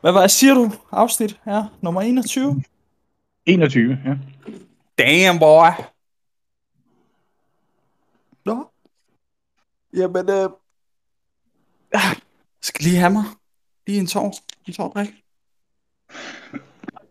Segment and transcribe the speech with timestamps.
[0.00, 0.70] Hvad var siger du?
[0.90, 2.62] Afsnit her, nummer 21?
[3.46, 4.16] 21, ja.
[4.98, 5.68] Damn, boy.
[8.44, 8.70] Nå.
[9.92, 10.50] Jamen, øh...
[11.94, 12.16] ah,
[12.60, 13.24] skal lige have mig.
[13.86, 14.34] Lige en tår.
[14.66, 15.08] En tår drik.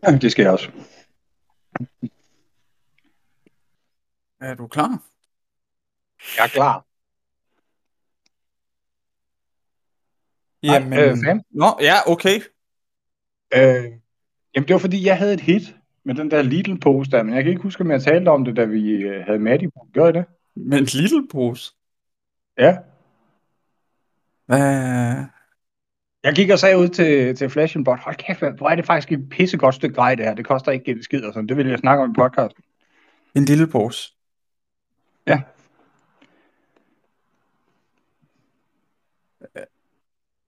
[0.02, 0.16] ja.
[0.16, 0.70] Det skal jeg også.
[4.40, 5.02] Er du klar?
[6.36, 6.84] Jeg er klar.
[10.62, 11.40] Jamen, Nej, øh, fem.
[11.50, 12.40] Nå, ja, okay.
[13.54, 13.84] Øh,
[14.54, 17.42] jamen, det var fordi, jeg havde et hit med den der Lidl-pose der, men jeg
[17.42, 19.88] kan ikke huske, om jeg talte om det, da vi øh, havde Maddie på.
[19.94, 20.24] Jeg det?
[20.54, 21.72] Men en lille pose.
[22.58, 22.78] Ja.
[24.46, 25.24] Hvad?
[26.22, 28.86] Jeg gik og sagde ud til, til Flash and Bot, hold kæft, hvor er det
[28.86, 30.34] faktisk et pissegodt stykke grej, det her.
[30.34, 31.48] Det koster ikke en skid og sådan.
[31.48, 32.64] Det vil jeg snakke om i podcasten.
[33.34, 34.12] En lille pose.
[35.26, 35.42] Ja.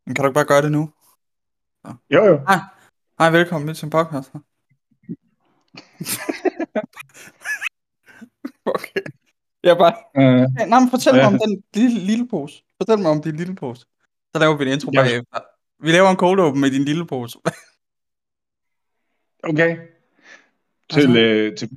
[0.07, 0.91] Men kan du ikke bare gøre det nu?
[2.11, 2.39] Jo, jo.
[2.49, 2.59] Hej,
[3.21, 4.33] hej velkommen til podcast.
[8.75, 9.01] okay.
[9.63, 9.95] Jeg bare...
[10.17, 11.27] Øh, Ja, nej, men fortæl mig Ja.
[11.27, 12.63] om den lille, lille pose.
[12.77, 13.87] Fortæl mig om din lille pose.
[14.35, 15.03] Så laver vi en intro Ja.
[15.03, 15.39] bagefter.
[15.83, 17.39] Vi laver en cold open med din lille pose.
[19.51, 19.77] okay.
[20.91, 21.71] Til, øh, til,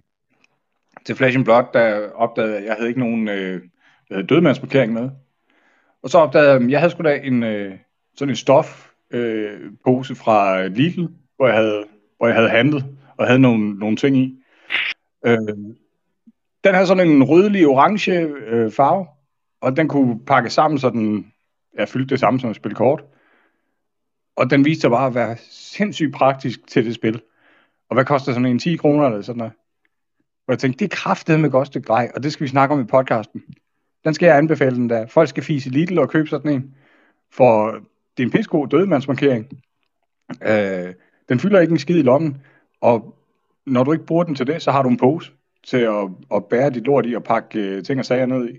[1.05, 3.61] til Flash and Blood, der opdagede jeg, at jeg havde ikke nogen øh,
[4.29, 5.09] dødmandsmarkering med.
[6.01, 7.79] Og så opdagede jeg, at jeg havde sgu da en, øh,
[8.15, 11.05] sådan en stof øh, pose fra Lidl,
[11.43, 11.85] hvor jeg havde,
[12.17, 12.85] hvor jeg havde handlet
[13.17, 14.43] og havde nogle, nogle ting i.
[15.25, 15.37] Øh,
[16.63, 19.07] den havde sådan en rødlig orange øh, farve,
[19.61, 21.33] og den kunne pakke sammen, så den
[21.77, 23.03] ja, fyldte det samme som at spille kort.
[24.35, 27.21] Og den viste sig bare at være sindssygt praktisk til det spil.
[27.89, 29.53] Og hvad koster sådan en 10 kroner eller sådan noget?
[30.47, 32.75] Og jeg tænkte, det er kraftet med godt stykke grej, og det skal vi snakke
[32.75, 33.43] om i podcasten.
[34.03, 35.07] Den skal jeg anbefale den der.
[35.07, 36.75] Folk skal fise Lidl og købe sådan en.
[37.31, 37.71] For
[38.17, 39.47] det er en pissegod dødemandsmarkering.
[40.41, 40.93] Øh,
[41.29, 42.41] den fylder ikke en skid i lommen,
[42.81, 43.15] og
[43.65, 45.31] når du ikke bruger den til det, så har du en pose
[45.63, 48.57] til at, at bære dit lort i og pakke øh, ting og sager ned i.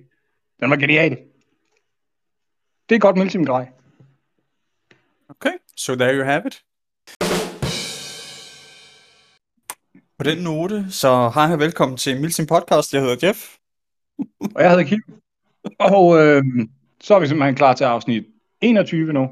[0.61, 1.19] Den var genial.
[2.89, 3.69] Det er godt Milsim grej.
[5.29, 6.65] Okay, so there you have it.
[10.19, 12.95] På den note, så hej og velkommen til Milsim Podcast.
[12.95, 13.57] Jeg hedder Jeff.
[14.55, 15.03] Og jeg hedder Kim.
[15.79, 16.43] Og øh,
[17.01, 18.25] så er vi simpelthen klar til afsnit
[18.61, 19.31] 21 nu.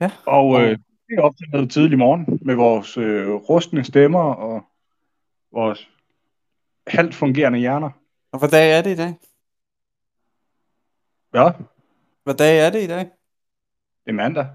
[0.00, 0.10] Ja.
[0.26, 0.78] Og øh,
[1.18, 4.62] er optaget tidlig morgen med vores øh, rustne stemmer og
[5.52, 5.90] vores
[6.86, 7.90] halvt fungerende hjerner.
[8.32, 9.14] Og hvad dag er det i dag?
[11.34, 11.50] Ja,
[12.24, 12.98] Hvad dag er det i dag?
[14.04, 14.46] det er mandag.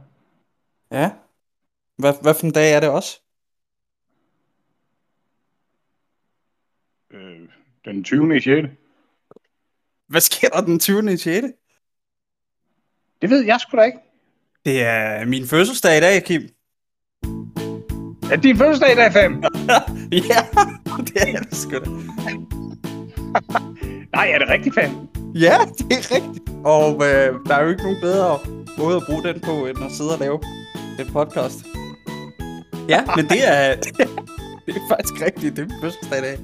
[0.92, 1.12] Ja.
[1.96, 3.22] Hvad, hvad for en dag er det også?
[7.12, 7.50] Øh,
[7.86, 8.38] den 20.
[8.38, 8.68] i 6.
[10.08, 11.14] Hvad sker der den 20.
[11.14, 11.48] i 6.
[13.22, 14.00] Det ved jeg sgu da ikke.
[14.68, 16.42] Det er min fødselsdag i dag, Kim.
[18.32, 19.34] Er din fødselsdag i dag, 5?
[20.12, 20.42] ja,
[21.00, 21.90] det er det sgu da.
[24.16, 24.92] Nej, er det rigtigt, 5?
[25.36, 26.50] Ja, det er rigtigt.
[26.64, 28.40] Og øh, der er jo ikke nogen bedre
[28.78, 30.40] måde at bruge den på, end at sidde og lave
[31.00, 31.66] en podcast.
[32.90, 33.76] Ja, men det er,
[34.66, 35.56] det er faktisk rigtigt.
[35.56, 36.38] Det er min fødselsdag i dag.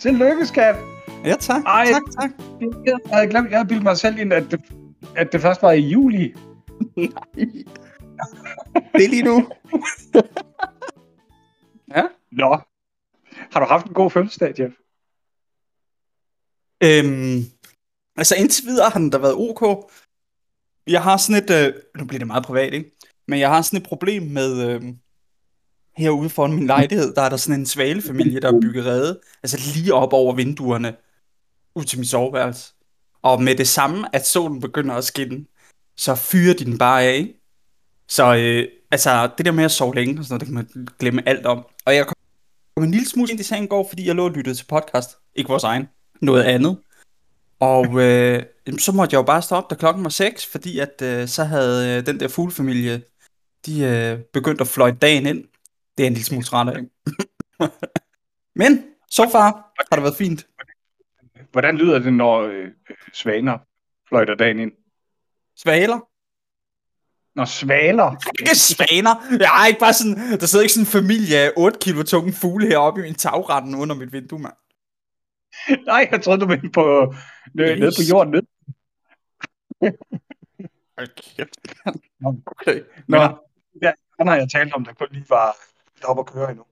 [0.00, 0.76] Tillykke, skat.
[1.24, 1.62] Ja, tak.
[1.66, 1.86] Ej.
[1.92, 2.30] Tak, tak.
[2.86, 4.60] Jeg havde glemt, jeg havde bildet mig selv ind, at det,
[5.16, 6.34] at det først var i juli.
[8.94, 9.48] Det er lige nu.
[11.96, 12.02] ja.
[12.32, 12.58] Nå.
[13.52, 14.74] Har du haft en god fødselsdag, Jeff?
[16.82, 17.44] Øhm,
[18.16, 19.90] altså indtil videre har den da været ok.
[20.86, 22.96] Jeg har sådan et, øh, nu bliver det meget privat, ikke?
[23.28, 24.82] Men jeg har sådan et problem med, øh,
[25.98, 29.58] herude foran min lejlighed, der er der sådan en svalefamilie, der er bygget rede, altså
[29.74, 30.96] lige op over vinduerne,
[31.74, 32.74] ud til mit soveværelse.
[33.22, 35.44] Og med det samme, at solen begynder at skinne,
[35.98, 37.34] så fyrer de den bare af, ikke?
[38.08, 40.88] Så øh, altså, det der med at sove længe og sådan noget, det kan man
[40.98, 41.66] glemme alt om.
[41.86, 44.30] Og jeg kom en lille smule ind i sagen i går, fordi jeg lå og
[44.30, 45.10] lyttede til podcast.
[45.34, 45.88] Ikke vores egen,
[46.20, 46.78] noget andet.
[47.60, 48.42] Og øh,
[48.78, 51.44] så måtte jeg jo bare stå op, da klokken var 6, fordi at øh, så
[51.44, 53.02] havde øh, den der fuglefamilie,
[53.66, 55.44] de øh, begyndt at fløjte dagen ind.
[55.98, 56.82] Det er en lille smule træt af.
[58.62, 60.46] Men, så far har det været fint.
[61.52, 62.68] Hvordan lyder det, når øh,
[63.14, 63.58] svaner
[64.08, 64.72] fløjter dagen ind?
[65.62, 66.00] Svaler?
[67.34, 68.10] Når svaler?
[68.40, 69.14] Ikke svaner.
[69.38, 72.32] Jeg er ikke bare sådan, der sidder ikke sådan en familie af 8 kilo tunge
[72.32, 74.54] fugle heroppe i min tagrenden under mit vindue, mand.
[75.86, 77.14] Nej, jeg troede, du mente på,
[77.54, 78.32] nede, nede på jorden.
[78.32, 78.46] Nede.
[82.20, 82.40] Nå.
[82.60, 82.82] Okay.
[83.08, 83.38] Nå, Nå,
[83.82, 85.56] ja, han har jeg talt om, der kun lige var
[86.04, 86.64] op at køre endnu.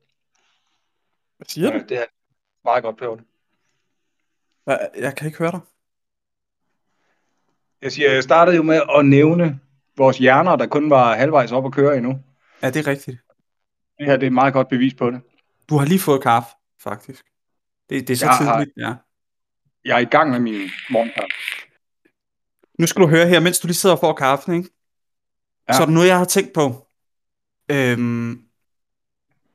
[1.36, 1.78] hvad siger du?
[1.88, 2.04] Det er
[2.64, 3.20] meget godt.
[4.64, 4.78] Hvad?
[4.96, 5.60] Jeg kan ikke høre dig.
[7.82, 9.61] Jeg siger, jeg startede jo med at nævne
[9.96, 12.19] vores hjerner, der kun var halvvejs op at køre endnu.
[12.62, 13.19] Ja, det er rigtigt.
[13.99, 15.20] Det her det er et meget godt bevis på det.
[15.69, 16.49] Du har lige fået kaffe,
[16.82, 17.25] faktisk.
[17.90, 18.94] Det, det er så Jeg har- tidligt, ja.
[19.84, 21.28] Jeg er i gang med min morgenkaffe.
[22.78, 24.69] Nu skal du høre her, mens du lige sidder og får kaffen, ikke?
[25.69, 25.72] Ja.
[25.75, 26.87] Så er der noget, jeg har tænkt på.
[27.70, 28.43] Øhm,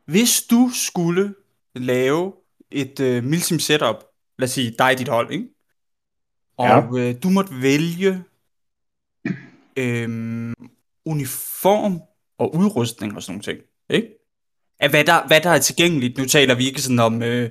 [0.06, 1.34] hvis du skulle
[1.76, 2.34] lave
[2.72, 3.96] et øh, Milsim setup,
[4.40, 5.48] lad os sige dig og dit hold, ikke?
[6.62, 8.24] Og øh, du måtte vælge
[9.78, 10.54] øhm,
[11.06, 12.02] uniform
[12.38, 13.60] og udrustning og sådan nogle ting,
[13.90, 14.18] ikke?
[14.80, 16.18] Af hvad der, hvad der er tilgængeligt.
[16.18, 17.50] Nu taler vi ikke sådan om øh,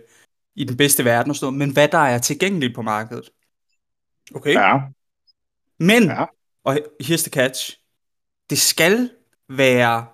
[0.54, 3.30] i den bedste verden og sådan noget, men hvad der er tilgængeligt på markedet.
[4.34, 4.54] Okay?
[4.54, 4.78] Ja.
[5.78, 6.24] Men, Ja.
[6.64, 7.80] og here's the catch,
[8.50, 9.10] det skal
[9.48, 10.06] være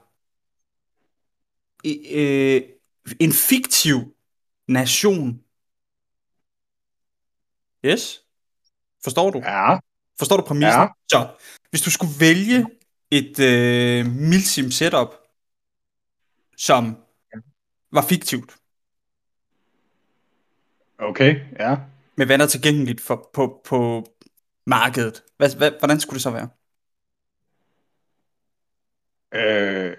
[2.11, 2.63] øh,
[3.21, 4.17] en fiktiv
[4.69, 5.41] nation.
[7.85, 8.26] Yes?
[9.07, 9.39] Forstår du?
[9.39, 9.79] Ja.
[10.19, 10.81] Forstår du præmissen?
[10.83, 10.89] Ja.
[11.09, 11.29] Så,
[11.71, 12.67] hvis du skulle vælge
[13.11, 15.15] et øh, Milsim setup,
[16.57, 16.97] som
[17.93, 18.57] var fiktivt,
[20.99, 21.41] Okay.
[21.59, 21.77] Ja.
[22.17, 24.05] med hvad der er tilgængeligt for, på, på
[24.67, 26.49] markedet, hvad, hvad, hvordan skulle det så være?
[29.35, 29.97] Øh,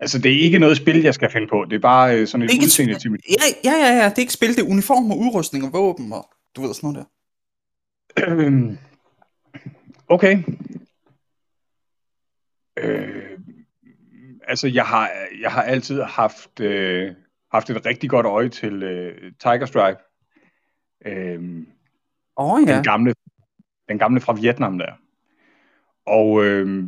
[0.00, 1.64] altså, det er ikke noget spil, jeg skal finde på.
[1.64, 3.00] Det er bare øh, sådan et Ikke et udseende spil.
[3.00, 3.20] til mit...
[3.28, 6.12] Ja, ja, ja, ja, det er ikke spil, det er uniform og udrustning og våben
[6.12, 7.12] og du ved sådan noget der.
[8.26, 8.78] Øhm,
[10.08, 10.42] okay.
[12.78, 13.38] Øh,
[14.48, 15.10] altså, jeg har,
[15.40, 17.14] jeg har altid haft, øh,
[17.52, 20.00] haft et rigtig godt øje til øh, Tiger Stripe.
[21.06, 21.66] Øh,
[22.36, 22.74] oh, ja.
[22.74, 23.14] den, gamle,
[23.88, 24.92] den gamle fra Vietnam der.
[26.06, 26.84] Og øh,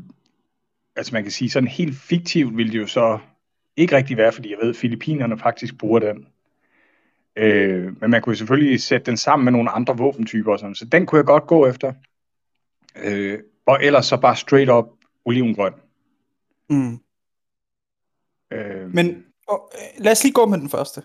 [1.01, 3.19] altså man kan sige, sådan helt fiktivt ville det jo så
[3.77, 6.27] ikke rigtig være, fordi jeg ved, at Filippinerne faktisk bruger den.
[7.37, 10.85] Øh, men man kunne selvfølgelig sætte den sammen med nogle andre våbentyper, og sådan, så
[10.85, 11.93] den kunne jeg godt gå efter.
[12.97, 14.85] Øh, og ellers så bare straight up
[15.25, 15.73] olivengrøn.
[16.71, 16.99] Mm.
[18.51, 21.03] Øh, Men og, øh, lad os lige gå med den første.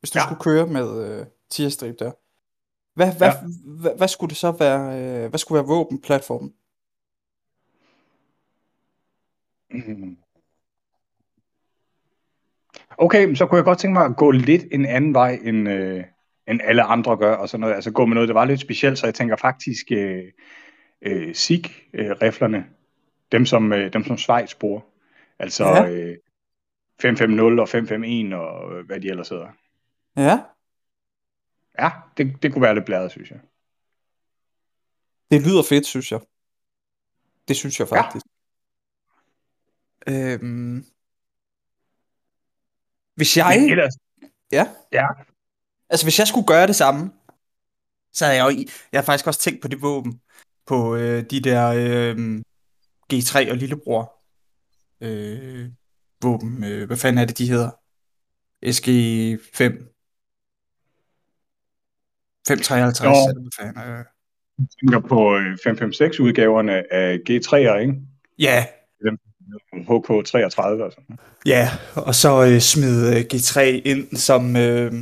[0.00, 0.18] Hvis du.
[0.18, 0.24] Ja.
[0.24, 2.12] skulle køre med øh, tierstrip der.
[2.94, 3.34] Hvad, hvad, Ja.
[3.80, 5.00] hvad, hvad skulle det så være?
[5.00, 6.48] Øh, hvad skulle være våbenplatformen?
[6.48, 6.54] Mm.
[12.98, 16.04] Okay, så kunne jeg godt tænke mig at gå lidt en anden vej, end, øh,
[16.48, 17.74] end alle andre gør, og sådan noget.
[17.74, 20.24] Altså gå med noget, der var lidt specielt, så jeg tænker faktisk øh,
[21.02, 22.66] øh, SIG-riflerne,
[23.32, 24.80] dem som, øh, dem som Schweiz bruger.
[25.38, 25.88] Altså Ja.
[25.90, 26.16] øh,
[27.00, 29.48] 550 og 551 og øh, hvad de ellers hedder.
[30.16, 30.38] Ja,
[31.78, 33.40] Ja, det, det kunne være lidt bladet, synes jeg.
[35.30, 36.20] det lyder fedt, synes jeg.
[37.48, 38.02] Det synes jeg Ja.
[40.08, 40.84] Øhm,
[43.14, 43.56] hvis jeg...
[43.60, 43.94] Men ellers,
[44.52, 44.66] Ja.
[44.92, 45.06] Ja.
[45.90, 47.12] Altså, hvis jeg skulle gøre det samme,
[48.12, 48.48] så havde jeg jo...
[48.60, 50.20] i- Jeg har faktisk også tænkt på det våben.
[50.66, 52.42] På øh, de der øh,
[53.12, 54.12] G3 og lillebror
[55.00, 55.68] øh,
[56.22, 56.64] våben.
[56.64, 57.70] Øh, hvad fanden er det, de hedder?
[58.66, 59.92] SG5.
[62.48, 63.28] 553, Nå.
[63.30, 64.04] eller hvad fanden øh.
[64.58, 67.94] jeg tænker på øh, 556-udgaverne af G3'er, ikke?
[68.38, 68.66] Ja,
[69.72, 71.70] HK33 og sådan ja.
[71.94, 74.92] Og så øh, smid øh, G3 ind som øh,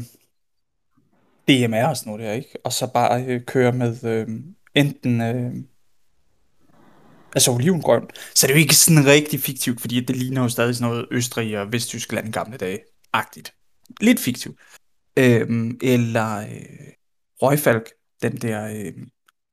[1.49, 2.57] DMR og sådan noget der, ikke?
[2.65, 4.29] Og så bare øh, køre med øh,
[4.75, 5.21] enten...
[5.21, 5.55] Øh,
[7.35, 8.09] altså olivengrøn.
[8.35, 11.07] Så det er jo ikke sådan rigtig fiktivt, fordi det ligner jo stadig sådan noget
[11.11, 12.79] Østrig og Vesttyskland gamle dage.
[13.13, 13.55] Agtigt.
[14.01, 14.61] Lidt fiktivt.
[15.19, 16.93] Øhm, eller øh,
[17.43, 17.91] Røgfalk,
[18.23, 18.93] den der øh,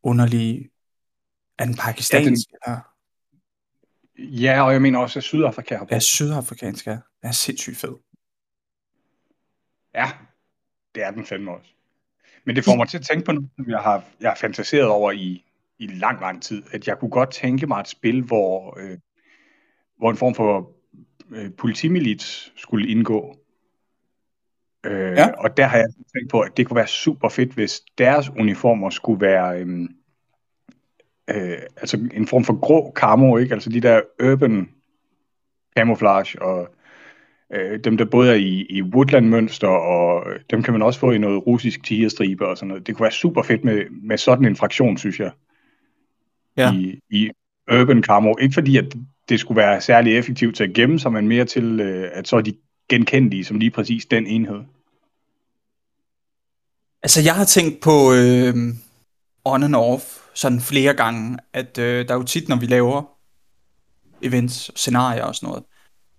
[0.03, 0.69] underlige,
[1.59, 2.47] er den pakistansk?
[2.67, 2.81] Ja, den...
[4.21, 6.85] Ja, og jeg mener også, at Sydafrika har ja sydafrikansk.
[6.85, 7.95] Den er sindssygt fed.
[9.95, 10.05] Ja,
[10.95, 11.69] det er den fandme også.
[12.45, 14.87] Men det får mig til at tænke på noget, som jeg har, jeg har fantaseret
[14.87, 15.45] over i,
[15.79, 16.63] i lang, lang tid.
[16.71, 18.97] At jeg kunne godt tænke mig et spil, hvor, øh,
[19.97, 20.71] hvor en form for
[21.31, 23.37] øh, politimilits skulle indgå.
[24.85, 25.31] Øh, Ja.
[25.31, 28.89] Og der har jeg tænkt på, at det kunne være super fedt, hvis deres uniformer
[28.89, 29.89] skulle være øh,
[31.29, 33.53] øh, altså en form for grå camo, ikke?
[33.53, 34.69] Altså de der urban
[35.77, 36.69] camouflage og
[37.53, 41.11] øh, dem, der både er i, i woodland-mønster, og øh, dem kan man også få
[41.11, 42.87] i noget russisk tigerstribe og sådan noget.
[42.87, 45.31] Det kunne være super fedt med, med sådan en fraktion, synes jeg,
[46.57, 46.73] Ja.
[46.73, 47.31] i, i
[47.71, 48.35] urban camo.
[48.41, 48.95] Ikke fordi, at
[49.29, 52.37] det skulle være særlig effektivt til at gemme sig, men mere til, øh, at så
[52.37, 52.53] er de
[52.89, 54.59] genkendelige som lige præcis den enhed.
[57.03, 58.55] Altså, jeg har tænkt på øh,
[59.45, 63.17] on and off sådan flere gange, at øh, der er jo tit, når vi laver
[64.21, 65.63] events, scenarier og sådan noget,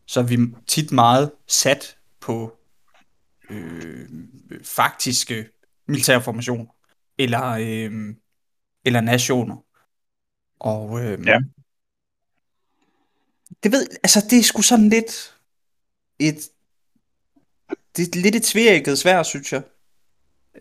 [0.07, 2.59] så er vi tit meget sat på
[3.51, 4.09] øh,
[4.63, 5.49] faktiske
[5.89, 6.67] militære formationer,
[7.19, 8.15] eller, øh,
[8.85, 9.65] eller nationer.
[10.61, 11.39] Og øh, Ja.
[13.63, 15.39] det ved, altså det er sgu sådan lidt
[16.19, 16.49] et,
[17.97, 19.63] det er lidt et tvækket svær, synes jeg.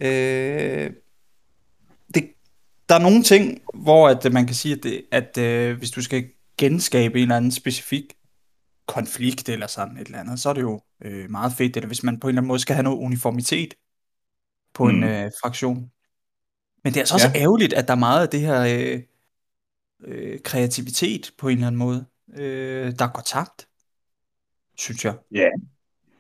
[0.02, 0.94] Øh,
[2.92, 6.02] der er nogle ting, hvor at man kan sige, at, det, at øh, hvis du
[6.02, 8.14] skal genskabe en eller anden specifik
[8.86, 11.78] konflikt eller sådan et eller andet, så er det jo øh, meget fedt.
[11.78, 13.74] Eller hvis man på en eller anden måde skal have noget uniformitet
[14.74, 14.90] på mm.
[14.90, 15.92] en øh, fraktion.
[16.84, 17.42] Men det er altså også ja.
[17.42, 19.02] ærgerligt, at der er meget af det her øh,
[20.04, 23.68] øh, kreativitet på en eller anden måde, øh, der går tabt,
[24.78, 25.16] synes jeg.
[25.32, 25.50] Ja.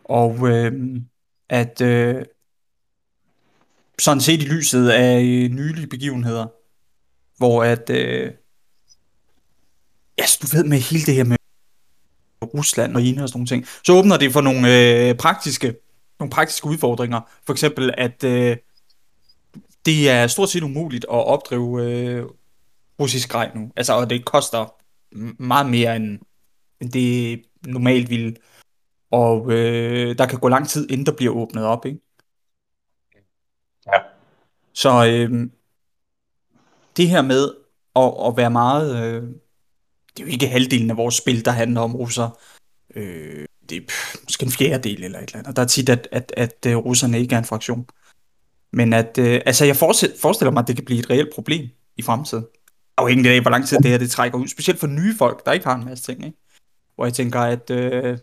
[0.04, 1.02] Og øh,
[1.50, 2.26] at øh,
[4.00, 6.61] sådan set i lyset af øh, nylige begivenheder,
[7.42, 8.32] hvor at, øh,
[10.18, 11.38] ja, du ved med hele det her med
[12.54, 14.64] Rusland og Kina og sådan nogle ting, så åbner det for nogle
[15.10, 15.76] øh, praktiske,
[16.20, 17.22] nogle praktiske udfordringer.
[17.46, 18.58] For eksempel, at øh,
[19.86, 22.26] det er stort set umuligt at opdrive øh,
[23.00, 23.72] russisk grej nu.
[23.76, 24.74] Altså, og det koster
[25.44, 26.20] meget mere, end,
[26.82, 28.36] end det normalt ville.
[29.12, 32.00] Og øh, der kan gå lang tid, inden der bliver åbnet op, ikke?
[33.88, 34.00] Ja.
[34.74, 35.50] Så øh,
[36.98, 37.54] det her med
[37.96, 39.04] at, at være meget...
[39.04, 39.24] Øh,
[40.18, 42.40] det er jo ikke halvdelen af vores spil, der handler om russer.
[42.96, 45.56] Øh, det er pff, måske en fjerdedel eller et eller andet.
[45.56, 47.86] Der er tit, at, at, at, at russerne ikke er en fraktion.
[48.74, 52.02] Men at, øh, altså jeg forestiller mig, at det kan blive et reelt problem i
[52.02, 52.46] fremtiden.
[52.98, 54.48] Afhængigt af, hvor lang tid det her det trækker ud.
[54.48, 56.26] Specielt for nye folk, der ikke har en masse ting.
[56.26, 56.38] Ikke?
[56.96, 58.18] Hvor jeg tænker, at øh,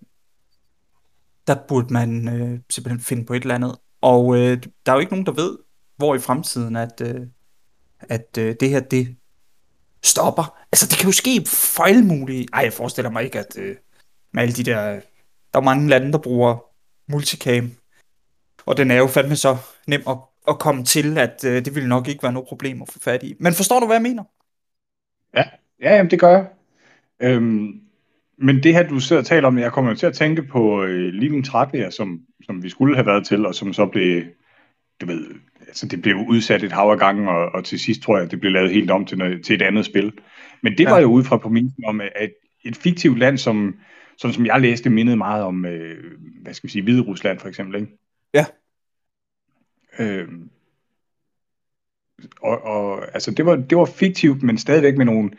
[1.46, 3.76] der burde man øh, simpelthen finde på et eller andet.
[4.00, 5.58] Og øh, der er jo ikke nogen, der ved,
[5.96, 7.20] hvor i fremtiden, at, øh,
[8.00, 9.16] at øh, det her, det
[10.02, 10.58] stopper.
[10.72, 12.48] Altså, det kan jo ske for alle mulige...
[12.52, 13.76] Ej, jeg forestiller mig ikke, at øh,
[14.32, 14.94] med alle de der...
[14.94, 15.00] Øh,
[15.52, 16.64] der er mange lande, der bruger
[17.12, 17.70] multicam.
[18.66, 20.16] Og den er jo fandme så nem at,
[20.48, 23.22] at komme til, at øh, det ville nok ikke være noget problem at få fat
[23.22, 23.34] i.
[23.40, 24.24] Men forstår du, hvad jeg mener?
[25.34, 25.44] Ja,
[25.80, 26.46] ja jamen, det gør jeg.
[27.20, 27.80] Øhm,
[28.38, 31.12] men det her, du sidder og taler om, jeg kommer til at tænke på øh,
[31.12, 34.24] Living Trætvær, som, som vi skulle have været til, og som så blev,
[35.00, 35.34] du ved,
[35.68, 38.30] altså det blev udsat et hav af gange, og, og til sidst tror jeg, at
[38.30, 40.12] det blev lavet helt om til, noget, til et andet spil.
[40.62, 40.90] Men det ja.
[40.90, 42.30] var jo ud fra på min om, at
[42.64, 43.74] et fiktivt land, som,
[44.18, 47.48] sådan som jeg læste, mindede meget om, øh, hvad skal vi sige, Hvide Rusland for
[47.48, 47.98] eksempel, ikke?
[48.34, 48.44] Ja.
[49.98, 50.28] Øh,
[52.42, 55.30] og, og altså det var, det var fiktivt, men stadigvæk med nogle,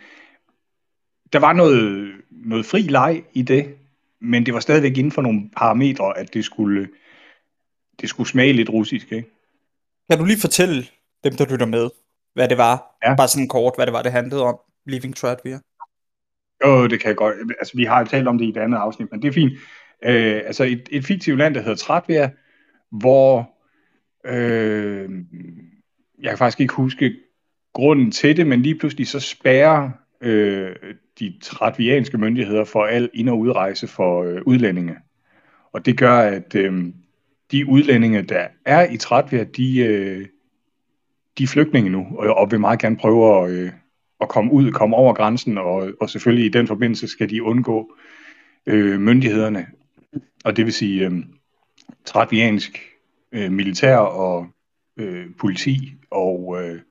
[1.34, 3.76] der var noget, noget fri leg i det,
[4.22, 6.88] men det var stadigvæk inden for nogle parametre, at det skulle,
[8.02, 9.39] det skulle smage lidt russisk, ikke?
[10.10, 10.84] Kan du lige fortælle
[11.24, 11.90] dem, der lytter med,
[12.34, 12.98] hvad det var?
[13.04, 13.16] Ja.
[13.16, 15.60] Bare sådan kort, hvad det var, det handlede om, Living Tratvia.
[16.66, 17.36] Jo, det kan jeg godt.
[17.60, 19.54] Altså, vi har talt om det i et andet afsnit, men det er fint.
[20.04, 22.32] Øh, altså, et, et fiktivt land, der hedder Tratvia,
[22.92, 23.52] hvor
[24.26, 25.10] øh,
[26.20, 27.16] jeg kan faktisk ikke huske
[27.74, 29.90] grunden til det, men lige pludselig så spærrer
[30.22, 30.76] øh,
[31.20, 34.96] de tratvianske myndigheder for al ind- og udrejse for øh, udlændinge.
[35.74, 36.84] Og det gør, at øh,
[37.52, 40.28] de udlændinge, der er i Tratvia, de, øh,
[41.38, 43.72] de er flygtninge nu, og, og vil meget gerne prøve at, øh,
[44.22, 47.96] at komme ud, komme over grænsen, og, og selvfølgelig i den forbindelse skal de undgå
[48.66, 49.68] øh, myndighederne,
[50.46, 51.12] og det vil sige øh,
[52.06, 52.80] tratviansk
[53.32, 54.48] øh, militær og
[54.98, 56.82] øh, politi og, øh,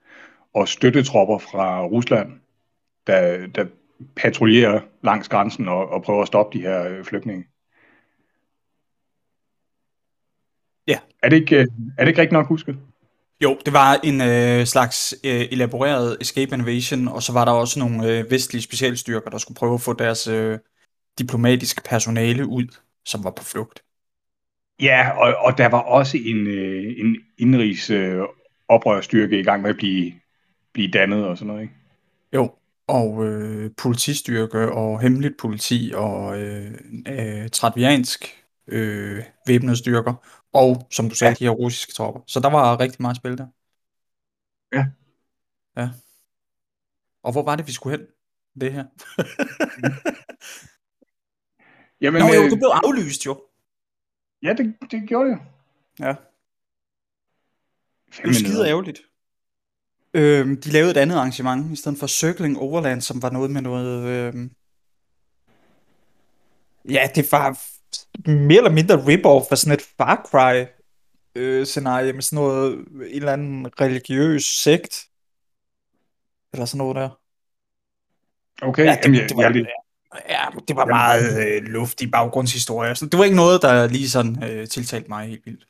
[0.54, 2.32] og støttetropper fra Rusland,
[3.06, 3.66] der, der
[4.16, 7.46] patruljerer langs grænsen og, og prøver at stoppe de her øh, flygtninge.
[10.86, 10.98] Ja.
[11.22, 11.66] Er det ikke, øh,
[11.98, 12.76] er det ikke rigtigt nok husket?
[13.42, 17.78] Jo, det var en øh, slags øh, elaboreret escape invasion, og så var der også
[17.78, 20.58] nogle øh, vestlige specialstyrker, der skulle prøve at få deres øh,
[21.18, 22.66] diplomatiske personale ud,
[23.04, 23.82] som var på flugt.
[24.82, 28.22] Ja, og, og der var også en, øh, en indrigs øh,
[28.68, 30.12] oprørstyrke i gang med at blive,
[30.72, 31.74] blive dannet og sådan noget, ikke?
[32.34, 32.50] Jo,
[32.86, 36.70] og øh, politistyrke og hemmeligt politi og øh,
[37.08, 40.14] øh, tratviansk øh, væbnede styrker,
[40.52, 41.34] og som du sagde, ja.
[41.34, 42.20] de her russiske tropper.
[42.26, 43.46] Så der var rigtig meget spil der.
[44.72, 44.86] Ja.
[45.76, 45.90] Ja.
[47.22, 48.06] Og hvor var det, vi skulle hen?
[48.60, 48.84] Det her.
[52.00, 53.44] Jamen, Nå jo, øh, det blev aflyst jo.
[54.42, 55.38] Ja, det, det gjorde det.
[55.98, 56.14] Ja.
[58.16, 59.00] Det er skide ærgerligt.
[60.14, 63.62] Øhm, de lavede et andet arrangement, i stedet for Circling Overland, som var noget med
[63.62, 64.04] noget...
[64.06, 64.52] Øhm...
[66.88, 67.60] Ja, det var
[68.26, 70.66] mere eller mindre rip-off af sådan et Far Cry
[71.34, 75.04] øh, scenarie med sådan noget, en eller anden religiøs sekt.
[76.52, 77.10] Eller sådan noget der.
[78.62, 79.66] Okay, ja, det, det, var, jeg,
[80.28, 82.94] ja, det var meget øh, luftig baggrundshistorie.
[82.94, 85.66] Så det var ikke noget, der lige sådan øh, tiltalte mig helt vildt.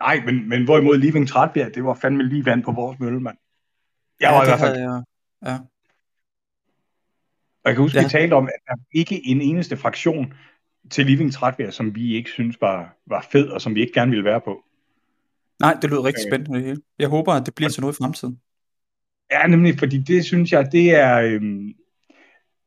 [0.00, 3.36] Nej, men, men hvorimod Living Trætbjerg, det var fandme lige vand på vores mølle, mand.
[4.20, 4.78] Jeg ja, var i hvert fald...
[4.78, 5.02] Jeg,
[5.46, 5.58] ja.
[7.64, 8.04] Og jeg kan huske, Ja.
[8.04, 10.34] vi talte om, at der er ikke en eneste fraktion
[10.90, 14.10] til Living Trætvær, som vi ikke synes var, var fed, og som vi ikke gerne
[14.10, 14.64] ville være på.
[15.60, 16.30] Nej, det lyder rigtig Øh.
[16.30, 16.80] spændende det hele.
[16.98, 18.40] Jeg håber, at det bliver til noget i fremtiden.
[19.32, 21.74] Ja, nemlig, fordi det synes jeg, det er, øhm,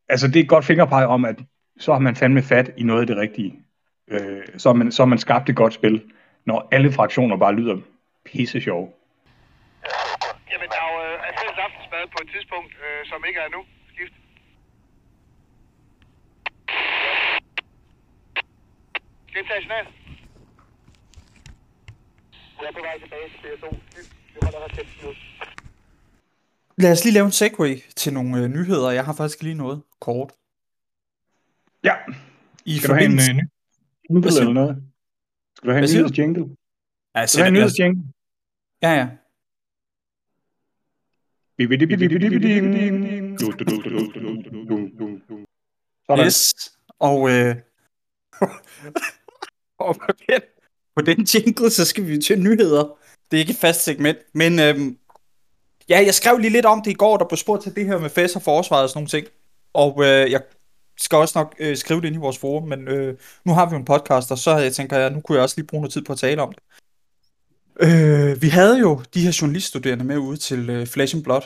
[0.09, 1.35] altså det er et godt fingerpege om, at
[1.79, 3.59] så har man fandme fat i noget af det rigtige.
[4.07, 6.03] Øh, så, har man, så har man skabt et godt spil,
[6.45, 7.77] når alle fraktioner bare lyder
[8.25, 8.87] pisse sjove.
[10.51, 13.61] Jamen, der er jo øh, fælles aftensmad på et tidspunkt, øh, som ikke er nu.
[19.33, 19.85] Signal.
[22.61, 23.69] Jeg er på vej tilbage til BSO.
[24.33, 25.13] Vi holder recepten nu.
[26.77, 28.91] Lad os lige lave en segue til nogle øh, nyheder.
[28.91, 30.31] Jeg har faktisk lige noget kort.
[31.83, 31.95] Ja,
[32.65, 33.41] I skal du have en forbindelse- øh, ny
[34.09, 34.83] jingle Hvad siger eller noget?
[35.55, 36.55] Skal du have en nyhedsjingle?
[37.15, 38.03] Ja, Skal du have en jeg- nyhedsjingle?
[38.81, 39.07] Ja, ja.
[46.07, 46.25] Sådan.
[46.25, 46.53] Yes.
[46.99, 47.55] Og, øh,
[49.81, 50.41] og på, den,
[50.95, 52.97] på den jingle, så skal vi til nyheder.
[53.31, 54.97] Det er ikke et fast segment, men øhm,
[55.89, 57.99] ja, jeg skrev lige lidt om det i går, der blev spurgt til det her
[57.99, 59.27] med FES og forsvaret og sådan nogle ting.
[59.73, 60.41] Og øh, jeg
[60.99, 63.71] skal også nok øh, skrive det ind i vores forum, men øh, nu har vi
[63.71, 65.93] jo en podcast, og så jeg tænker jeg, nu kunne jeg også lige bruge noget
[65.93, 66.63] tid på at tale om det.
[67.79, 71.41] Øh, vi havde jo de her journaliststuderende med ude til øh, Flash and Blood,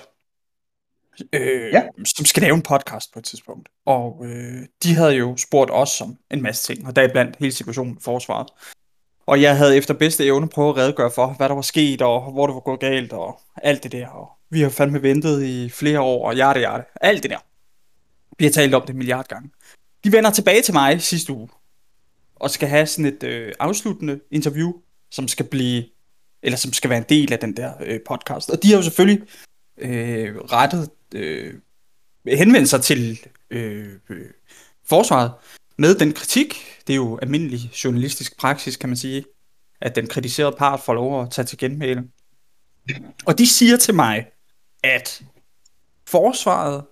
[1.34, 1.84] øh, Ja.
[2.06, 3.70] som skal lave en podcast på et tidspunkt.
[3.86, 7.94] Og øh, de havde jo spurgt os om en masse ting, og deriblandt hele situationen
[7.94, 8.48] med forsvaret.
[9.28, 12.32] Og jeg havde efter bedste evne prøvet at redegøre for, hvad der var sket, og
[12.32, 14.08] hvor det var gået galt, og alt det der.
[14.08, 16.84] Og vi har fandme ventet i flere år, og hjerte, hjerte.
[17.02, 17.38] Alt det der.
[18.40, 19.50] Vi har talt om det en milliard gange.
[20.04, 21.50] De vender tilbage til mig sidste uge,
[22.36, 24.74] og skal have sådan et øh, afsluttende interview,
[25.12, 25.84] som skal blive,
[26.44, 28.50] eller som skal være en del af den der øh, podcast.
[28.50, 29.22] Og de har jo selvfølgelig
[29.78, 31.54] øh, rettet, øh,
[32.28, 34.30] henvende sig til øh, øh,
[34.86, 35.32] forsvaret
[35.78, 36.56] med den kritik.
[36.88, 39.26] Det er jo almindelig journalistisk praksis, kan man sige,
[39.82, 42.04] at den kritiserede part får lov at tage til genmæle.
[43.26, 44.26] Og de siger til mig,
[44.84, 45.24] at
[46.08, 46.84] forsvaret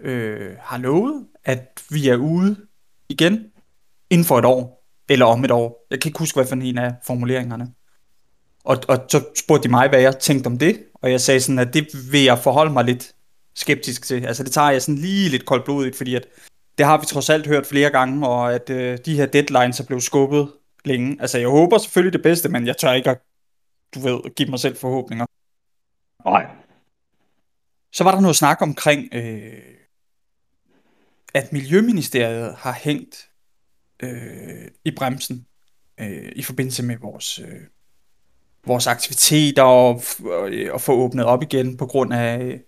[0.00, 2.56] øh, har lovet, at vi er ude
[3.08, 3.44] igen
[4.10, 5.86] inden for et år, eller om et år.
[5.90, 7.72] Jeg kan ikke huske, hvad for en af formuleringerne.
[8.64, 11.58] Og, og så spurgte de mig, hvad jeg tænkte om det, og jeg sagde sådan,
[11.58, 13.14] at det vil jeg forholde mig lidt
[13.58, 14.26] skeptisk til.
[14.26, 16.26] Altså det tager jeg sådan lige lidt koldt blodigt, fordi at
[16.78, 19.84] det har vi trods alt hørt flere gange, og at øh, de her deadlines er
[19.86, 20.52] blevet skubbet
[20.84, 21.16] længe.
[21.20, 23.20] Altså jeg håber selvfølgelig det bedste, men jeg tør ikke at,
[23.94, 25.26] du ved, give mig selv forhåbninger.
[26.24, 26.46] Nej.
[27.92, 29.62] Så var der noget snak omkring, øh,
[31.34, 33.28] at Miljøministeriet har hængt
[34.02, 35.46] øh, i bremsen
[36.00, 37.60] øh, i forbindelse med vores, øh,
[38.66, 42.60] vores aktiviteter og, og, og få åbnet op igen på grund af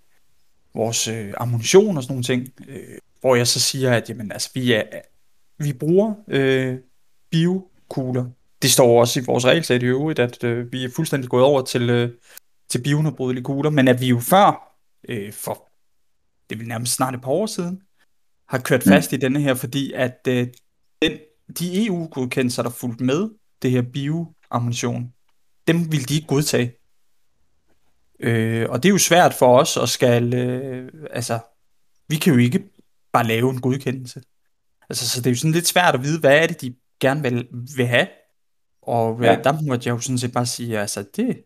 [0.74, 2.48] vores øh, ammunition og sådan nogle ting.
[2.68, 4.83] Øh, hvor jeg så siger, at jamen, altså, vi, er,
[5.59, 6.78] vi bruger øh,
[7.30, 8.26] biokugler.
[8.62, 11.62] Det står også i vores regelsæt i øvrigt, at øh, vi er fuldstændig gået over
[11.62, 12.11] til, øh,
[12.68, 14.76] til bionedbrydelige kugler, men at vi jo før,
[15.09, 15.68] øh, for
[16.50, 17.83] det vil nærmest snart et par år siden,
[18.48, 19.14] har kørt fast mm.
[19.14, 20.46] i denne her, fordi at øh,
[21.02, 21.18] den,
[21.59, 23.30] de EU-godkendelser, der fulgte med
[23.62, 25.12] det her bioammunition,
[25.66, 26.72] dem vil de ikke godtage.
[28.20, 31.38] Øh, og det er jo svært for os at skal, øh, altså,
[32.09, 32.64] vi kan jo ikke
[33.12, 34.22] bare lave en godkendelse.
[34.90, 37.22] Altså, så det er jo sådan lidt svært at vide, hvad er det, de gerne
[37.22, 38.09] vil, vil have.
[38.83, 39.26] Og ja.
[39.26, 39.38] Ja.
[39.38, 41.44] øh, der måtte jeg jo sådan set bare sige, altså, det,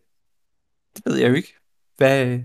[0.95, 1.55] det ved jeg jo ikke.
[1.97, 2.39] Hvad,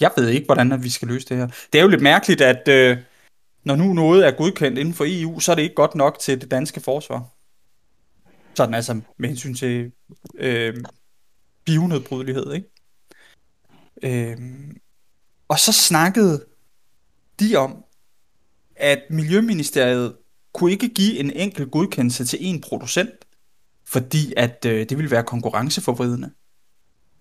[0.00, 1.46] jeg ved ikke, hvordan at vi skal løse det her.
[1.72, 2.98] Det er jo lidt mærkeligt, at øh,
[3.64, 6.40] når nu noget er godkendt inden for EU, så er det ikke godt nok til
[6.40, 7.28] det danske forsvar.
[8.54, 9.92] Sådan altså med hensyn til
[10.34, 10.76] øh,
[11.64, 12.73] bionedbrydelighed, ikke?
[14.02, 14.36] Øh,
[15.48, 16.44] og så snakkede
[17.40, 17.84] de om,
[18.76, 20.16] at Miljøministeriet
[20.54, 23.10] kunne ikke give en enkelt godkendelse til en producent,
[23.86, 26.30] fordi at øh, det ville være konkurrenceforvridende.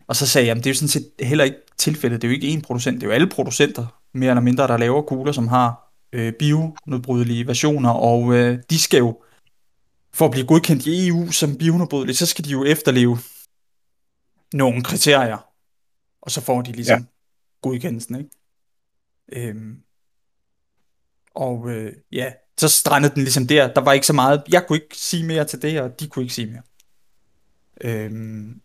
[0.08, 2.22] Og så sagde jeg, at det er jo sådan set heller ikke tilfældet.
[2.22, 4.78] Det er jo ikke én producent, det er jo alle producenter, mere eller mindre, der
[4.78, 9.22] laver kugler, som har øh, bionedbrydelige versioner, og øh, de skal jo,
[10.14, 13.18] for at blive godkendt i EU som bionedbrydelige, så skal de jo efterleve
[14.54, 15.53] nogle kriterier,
[16.24, 17.06] og så får de ligesom ja.
[17.62, 18.30] godkendelsen, ikke?
[19.32, 19.78] Øhm,
[21.36, 23.74] og øh, ja, så strandede den ligesom der.
[23.74, 26.24] Der var ikke så meget, jeg kunne ikke sige mere til det, og de kunne
[26.24, 26.62] ikke sige mere.
[27.82, 28.62] Øhm,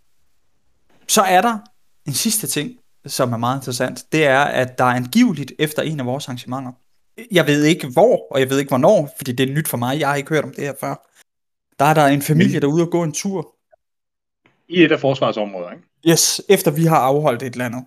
[1.09, 1.59] så er der
[2.07, 4.13] en sidste ting, som er meget interessant.
[4.13, 6.73] Det er, at der er angiveligt efter en af vores arrangementer.
[7.31, 10.01] Jeg ved ikke hvor, og jeg ved ikke hvornår, fordi det er nyt for mig.
[10.01, 11.11] Jeg har ikke hørt om det her før.
[11.79, 13.58] Der er der en familie, der er ude og gå en tur.
[14.69, 15.83] I et af forsvarsområder, ikke?
[16.09, 17.85] Yes, efter vi har afholdt et eller andet.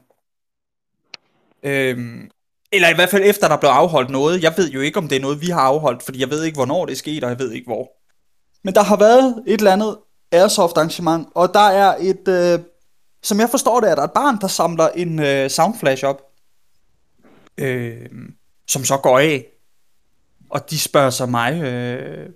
[1.63, 2.29] Øhm,
[2.71, 4.43] Eller i hvert fald efter der blev afholdt noget.
[4.43, 6.55] Jeg ved jo ikke, om det er noget, vi har afholdt, fordi jeg ved ikke,
[6.55, 7.91] hvornår det skete, og jeg ved ikke, hvor.
[8.63, 9.97] Men der har været et eller andet
[10.31, 12.59] Airsoft arrangement, og der er et, øh,
[13.23, 16.21] som jeg forstår det, er der et barn, der samler en øh, soundflash op,
[17.57, 18.09] øh,
[18.67, 19.45] som så går af.
[20.49, 22.29] Og de spørger så mig, øh,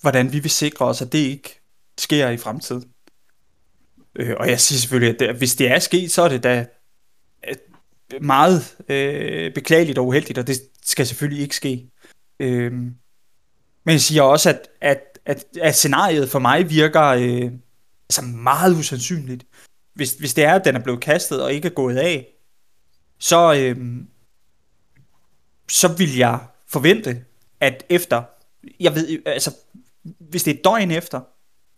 [0.00, 1.60] hvordan vi vil sikre os, at det ikke
[1.98, 2.84] sker i fremtiden.
[4.14, 6.66] Øh, og jeg siger selvfølgelig, at det, hvis det er sket, så er det da
[7.48, 7.56] øh,
[8.20, 11.90] meget øh, beklageligt og uheldigt, og det skal selvfølgelig ikke ske.
[12.40, 12.72] Øh,
[13.84, 17.52] men jeg siger også, at, at, at, at scenariet for mig virker øh,
[18.08, 19.46] altså meget usandsynligt.
[19.94, 22.26] Hvis, hvis det er, at den er blevet kastet og ikke er gået af,
[23.18, 23.76] så, øh,
[25.68, 27.24] så vil jeg forvente,
[27.60, 28.22] at efter,
[28.80, 29.54] jeg ved, altså,
[30.02, 31.20] hvis det er et døgn efter,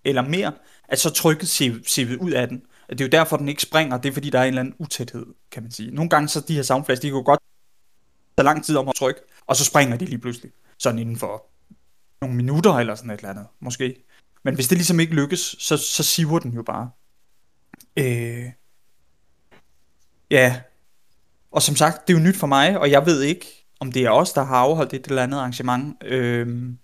[0.05, 0.53] eller mere,
[0.88, 1.49] at så trykket
[1.87, 2.62] sivet ud af den.
[2.90, 3.99] Det er jo derfor, den ikke springer.
[3.99, 5.90] Det er fordi, der er en eller anden utæthed, kan man sige.
[5.90, 7.40] Nogle gange så de her soundflash, de kan godt
[8.38, 10.51] tage lang tid om at trykke, og så springer de lige pludselig.
[10.79, 11.47] Sådan inden for
[12.21, 14.05] nogle minutter eller sådan et eller andet, måske.
[14.45, 16.90] Men hvis det ligesom ikke lykkes, så, så siver den jo bare.
[17.97, 18.45] Øh,
[20.31, 20.61] ja.
[21.51, 23.47] Og som sagt, det er jo nyt for mig, og jeg ved ikke,
[23.81, 26.75] om det er os, der har afholdt et eller andet arrangement, øh,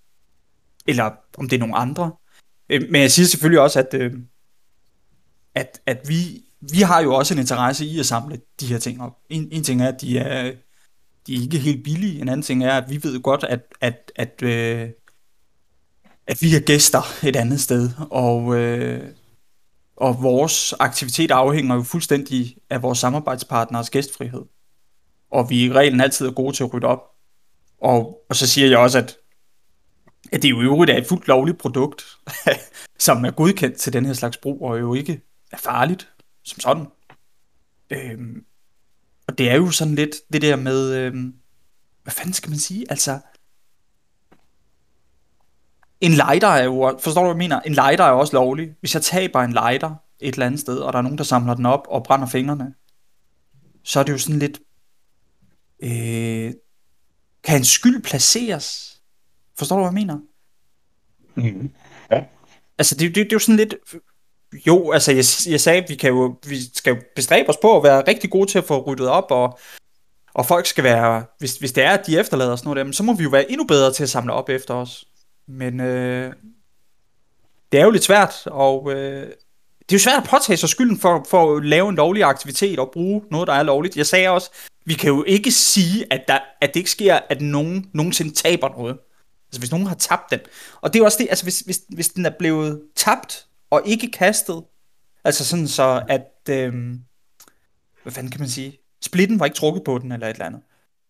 [0.86, 2.12] eller om det er nogle andre.
[2.68, 4.12] Øh, men jeg siger selvfølgelig også, at, øh,
[5.54, 9.02] at, at vi, vi har jo også en interesse i at samle de her ting
[9.02, 9.16] op.
[9.30, 10.52] En, en ting er, at de er,
[11.26, 12.20] de er ikke helt billige.
[12.20, 14.88] En anden ting er, at vi ved godt, at, at, at, øh,
[16.26, 19.10] at vi er gæster et andet sted, og, øh,
[19.96, 24.42] og vores aktivitet afhænger jo fuldstændig af vores samarbejdspartners gæstfrihed.
[25.30, 27.02] Og vi i reglen altid er gode til at rydde op.
[27.82, 29.16] Og, og så siger jeg også, at
[30.32, 32.04] det det jo i øvrigt er et fuldt lovligt produkt,
[32.98, 35.20] som er godkendt til den her slags brug, og jo ikke
[35.52, 36.12] er farligt
[36.42, 36.86] som sådan.
[37.90, 38.44] Øhm,
[39.28, 41.34] og det er jo sådan lidt det der med, øhm,
[42.02, 43.20] hvad fanden skal man sige, altså,
[46.00, 48.74] en lighter er jo, forstår du hvad jeg mener, en lighter er også lovlig.
[48.80, 51.54] Hvis jeg taber en lighter et eller andet sted, og der er nogen, der samler
[51.54, 52.74] den op og brænder fingrene,
[53.84, 54.60] så er det jo sådan lidt,
[55.82, 56.52] øh,
[57.44, 58.97] kan en skyld placeres
[59.58, 60.18] Forstår du, hvad jeg mener?
[61.34, 61.70] Mm.
[62.10, 62.24] Ja.
[62.78, 63.74] Altså, det, det, det er jo sådan lidt...
[64.66, 67.82] Jo, altså, jeg, jeg sagde, vi, kan jo, vi skal jo bestræbe os på at
[67.82, 69.58] være rigtig gode til at få ryddet op, og,
[70.34, 71.24] og folk skal være...
[71.38, 73.28] Hvis, hvis det er, at de efterlader os noget af dem, så må vi jo
[73.28, 75.04] være endnu bedre til at samle op efter os.
[75.48, 76.32] Men øh,
[77.72, 79.26] det er jo lidt svært, og øh,
[79.78, 82.78] det er jo svært at påtage sig skylden for, for at lave en lovlig aktivitet
[82.78, 83.96] og bruge noget, der er lovligt.
[83.96, 84.50] Jeg sagde også,
[84.84, 88.68] vi kan jo ikke sige, at, der, at det ikke sker, at nogen nogensinde taber
[88.68, 88.98] noget.
[89.48, 90.40] Altså hvis nogen har tabt den.
[90.80, 93.82] Og det er jo også det, altså hvis, hvis, hvis den er blevet tabt og
[93.86, 94.64] ikke kastet,
[95.24, 97.00] altså sådan så at, øhm,
[98.02, 100.62] hvad fanden kan man sige, splitten var ikke trukket på den eller et eller andet,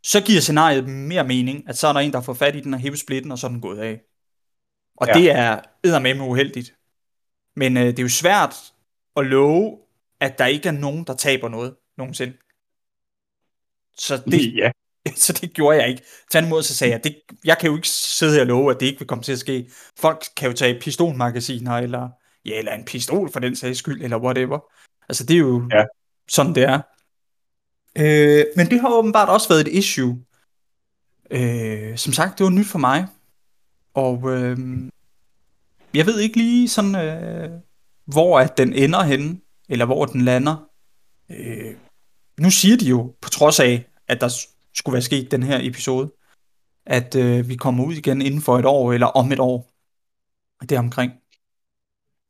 [0.03, 2.75] så giver scenariet mere mening, at så er der en, der får fat i den
[2.75, 4.01] og hævet splitten, og så er den gået af.
[4.97, 5.13] Og ja.
[5.13, 6.75] det er eddermame uheldigt.
[7.57, 8.55] Men øh, det er jo svært
[9.17, 9.79] at love,
[10.21, 12.37] at der ikke er nogen, der taber noget nogensinde.
[13.99, 14.71] Så det, ja.
[15.25, 16.03] så det gjorde jeg ikke.
[16.31, 18.87] Tværtimod så sagde jeg, det, jeg kan jo ikke sidde her og love, at det
[18.87, 19.71] ikke vil komme til at ske.
[19.99, 22.09] Folk kan jo tage pistolmagasiner, eller,
[22.45, 24.59] ja, eller en pistol for den sags skyld, eller whatever.
[25.09, 25.85] Altså det er jo ja.
[26.29, 26.81] sådan, det er.
[27.99, 30.19] Øh, men det har åbenbart også været et issue.
[31.31, 33.07] Øh, som sagt, det var nyt for mig.
[33.95, 34.59] Og øh,
[35.95, 37.51] jeg ved ikke lige sådan, øh,
[38.07, 40.69] hvor at den ender henne, eller hvor den lander.
[41.31, 41.75] Øh,
[42.41, 44.29] nu siger de jo, på trods af, at der
[44.79, 46.11] skulle være sket den her episode,
[46.87, 49.71] at øh, vi kommer ud igen inden for et år, eller om et år,
[50.69, 51.13] det omkring.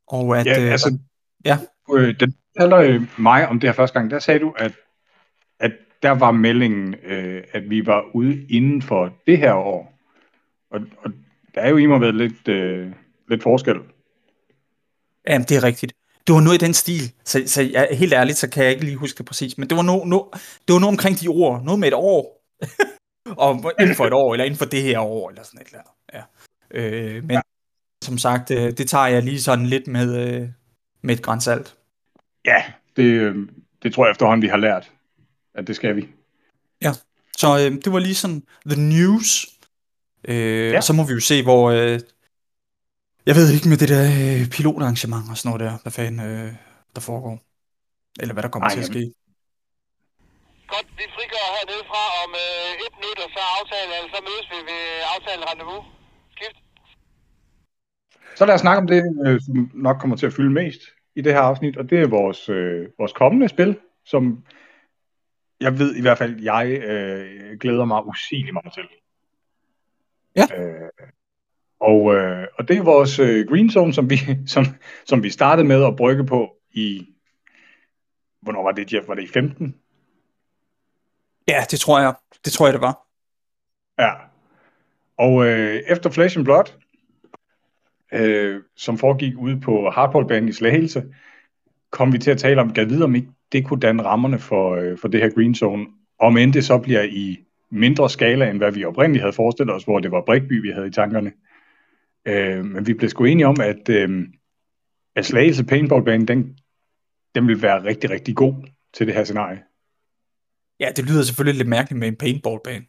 [0.06, 0.98] Og at, ja, øh, altså,
[1.44, 1.58] ja.
[1.94, 4.72] Øh, den taler mig om det her første gang, der sagde du, at,
[5.60, 9.98] at der var meldingen, øh, at vi var ude inden for det her år.
[10.70, 11.10] Og, og
[11.54, 12.92] der er jo i mig været lidt, øh,
[13.28, 13.76] lidt forskel.
[15.28, 15.92] Jamen, det er rigtigt.
[16.26, 18.84] Det var noget i den stil, så, så jeg, helt ærligt, så kan jeg ikke
[18.84, 20.18] lige huske det præcis, men det var noget no,
[20.68, 22.37] det var noget omkring de ord, noget med et år,
[23.44, 25.78] og inden for et år, eller inden for det her år, eller sådan et eller
[25.78, 25.92] andet.
[26.12, 26.22] Ja.
[26.70, 27.40] Øh, men ja.
[28.04, 30.48] som sagt, øh, det tager jeg lige sådan lidt med, øh,
[31.02, 31.76] med et grænsalt.
[32.44, 32.64] Ja,
[32.96, 33.48] det, øh,
[33.82, 34.92] det tror jeg efterhånden, vi har lært,
[35.54, 36.08] at det skal vi.
[36.82, 36.92] Ja,
[37.36, 39.46] så øh, det var lige sådan the news.
[40.24, 40.76] Øh, ja.
[40.76, 41.70] Og så må vi jo se, hvor...
[41.70, 42.00] Øh,
[43.26, 46.52] jeg ved ikke med det der øh, pilotarrangement og sådan noget der, hvad fanden øh,
[46.94, 47.38] der foregår.
[48.20, 49.12] Eller hvad der kommer Ej, til at ske.
[50.66, 51.04] Godt, vi
[51.88, 54.82] frigør hernede fra om øh, et minut, og så aftale, eller så mødes vi ved
[55.14, 55.84] aftale rendezvous.
[56.34, 56.58] Skift.
[58.38, 60.82] Så lad os snakke om det, øh, som nok kommer til at fylde mest
[61.18, 64.44] i det her afsnit, og det er vores, øh, vores kommende spil, som
[65.60, 68.86] jeg ved i hvert fald, jeg øh, glæder mig usigeligt meget til.
[70.36, 70.46] Ja.
[70.58, 70.90] Øh,
[71.80, 74.16] og, øh, og det er vores øh, green zone, som vi,
[74.54, 74.64] som,
[75.06, 77.06] som vi startede med at brygge på i,
[78.42, 79.08] hvornår var det, Jeff?
[79.08, 79.74] Var det i 15?
[81.48, 82.14] Ja, det tror jeg.
[82.44, 83.06] Det tror jeg, det var.
[83.98, 84.12] Ja.
[85.18, 86.64] Og øh, efter Flash and Blood,
[88.12, 91.04] øh, som foregik ude på hardballbanen i Slagelse,
[91.90, 94.74] kom vi til at tale om, gav videre om ikke det kunne danne rammerne for,
[94.74, 95.86] øh, for det her green zone.
[96.18, 97.38] Om end det så bliver i
[97.70, 100.86] mindre skala, end hvad vi oprindeligt havde forestillet os, hvor det var Brikby, vi havde
[100.86, 101.32] i tankerne.
[102.24, 104.28] Øh, men vi blev sgu enige om, at, øh,
[105.16, 106.58] at Slagelse paintballbanen, den,
[107.34, 108.54] den vil være rigtig, rigtig god
[108.94, 109.62] til det her scenarie.
[110.80, 112.84] Ja, det lyder selvfølgelig lidt mærkeligt med en paintballbane.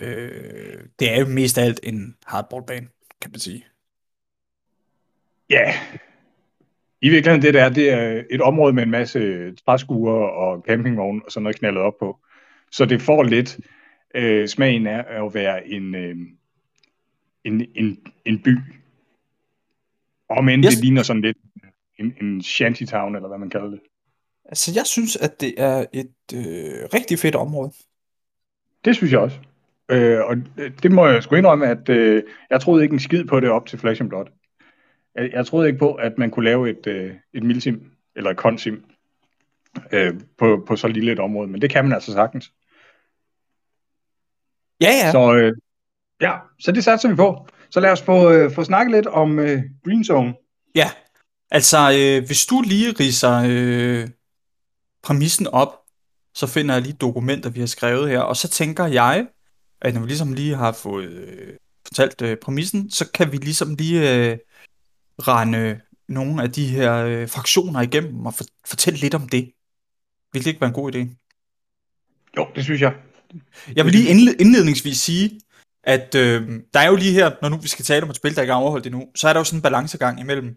[0.00, 2.88] Øh, det er jo mest af alt en hardballbane,
[3.20, 3.66] kan man sige.
[5.50, 5.74] Ja,
[7.00, 11.32] i virkeligheden det der, det er et område med en masse træskuer og campingvogne og
[11.32, 12.18] sådan noget knaldet op på.
[12.70, 13.60] Så det får lidt
[14.14, 16.16] øh, smagen af at være en, øh,
[17.44, 18.58] en, en, en by.
[20.28, 20.74] Og men yes.
[20.74, 21.36] det ligner sådan lidt
[21.98, 23.80] en, en shantytown, eller hvad man kalder det.
[24.48, 27.72] Altså, jeg synes, at det er et øh, rigtig fedt område.
[28.84, 29.38] Det synes jeg også.
[29.90, 30.36] Øh, og
[30.82, 33.66] det må jeg sgu indrømme, at øh, jeg troede ikke en skid på det op
[33.66, 34.26] til Flash and Blood.
[35.14, 38.36] Jeg, jeg troede ikke på, at man kunne lave et, øh, et milsim, eller et
[38.36, 38.84] konsim,
[39.92, 42.52] øh, på, på så lille et område, men det kan man altså sagtens.
[44.80, 45.12] Ja, ja.
[45.12, 45.52] Så, øh,
[46.20, 47.46] ja, så det satser vi på.
[47.70, 50.34] Så lad os få, øh, få snakket lidt om øh, Green Zone.
[50.74, 50.90] Ja,
[51.50, 54.08] altså øh, hvis du lige riser øh,
[55.06, 55.70] præmissen op,
[56.34, 59.26] så finder jeg lige dokumenter, vi har skrevet her, og så tænker jeg,
[59.80, 63.74] at når vi ligesom lige har fået øh, fortalt øh, præmissen, så kan vi ligesom
[63.74, 64.38] lige øh,
[65.18, 69.52] rende nogle af de her øh, fraktioner igennem og for, fortælle lidt om det.
[70.32, 70.98] Vil det ikke være en god idé?
[72.36, 72.94] Jo, det synes jeg.
[73.76, 75.40] Jeg vil lige indled- indledningsvis sige,
[75.82, 78.34] at øh, der er jo lige her, når nu vi skal tale om et spil,
[78.34, 80.56] der ikke er overholdt endnu, så er der jo sådan en balancegang imellem,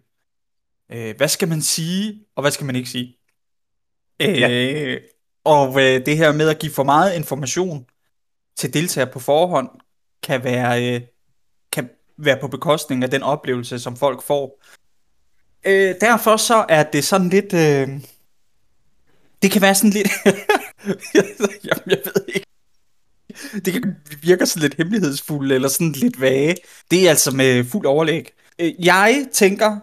[0.92, 3.19] øh, hvad skal man sige, og hvad skal man ikke sige.
[4.20, 4.98] Øh, ja.
[5.44, 7.86] Og øh, det her med at give for meget information
[8.56, 9.68] til deltagere på forhånd,
[10.22, 11.00] kan være, øh,
[11.72, 14.62] kan være på bekostning af den oplevelse, som folk får.
[15.66, 17.54] Øh, derfor så er det sådan lidt...
[17.54, 17.88] Øh,
[19.42, 20.08] det kan være sådan lidt...
[21.64, 22.46] Jamen, jeg ved ikke.
[23.64, 26.56] Det kan virke sådan lidt hemmelighedsfuldt, eller sådan lidt vage.
[26.90, 28.32] Det er altså med fuld overlæg.
[28.58, 29.78] Øh, jeg tænker,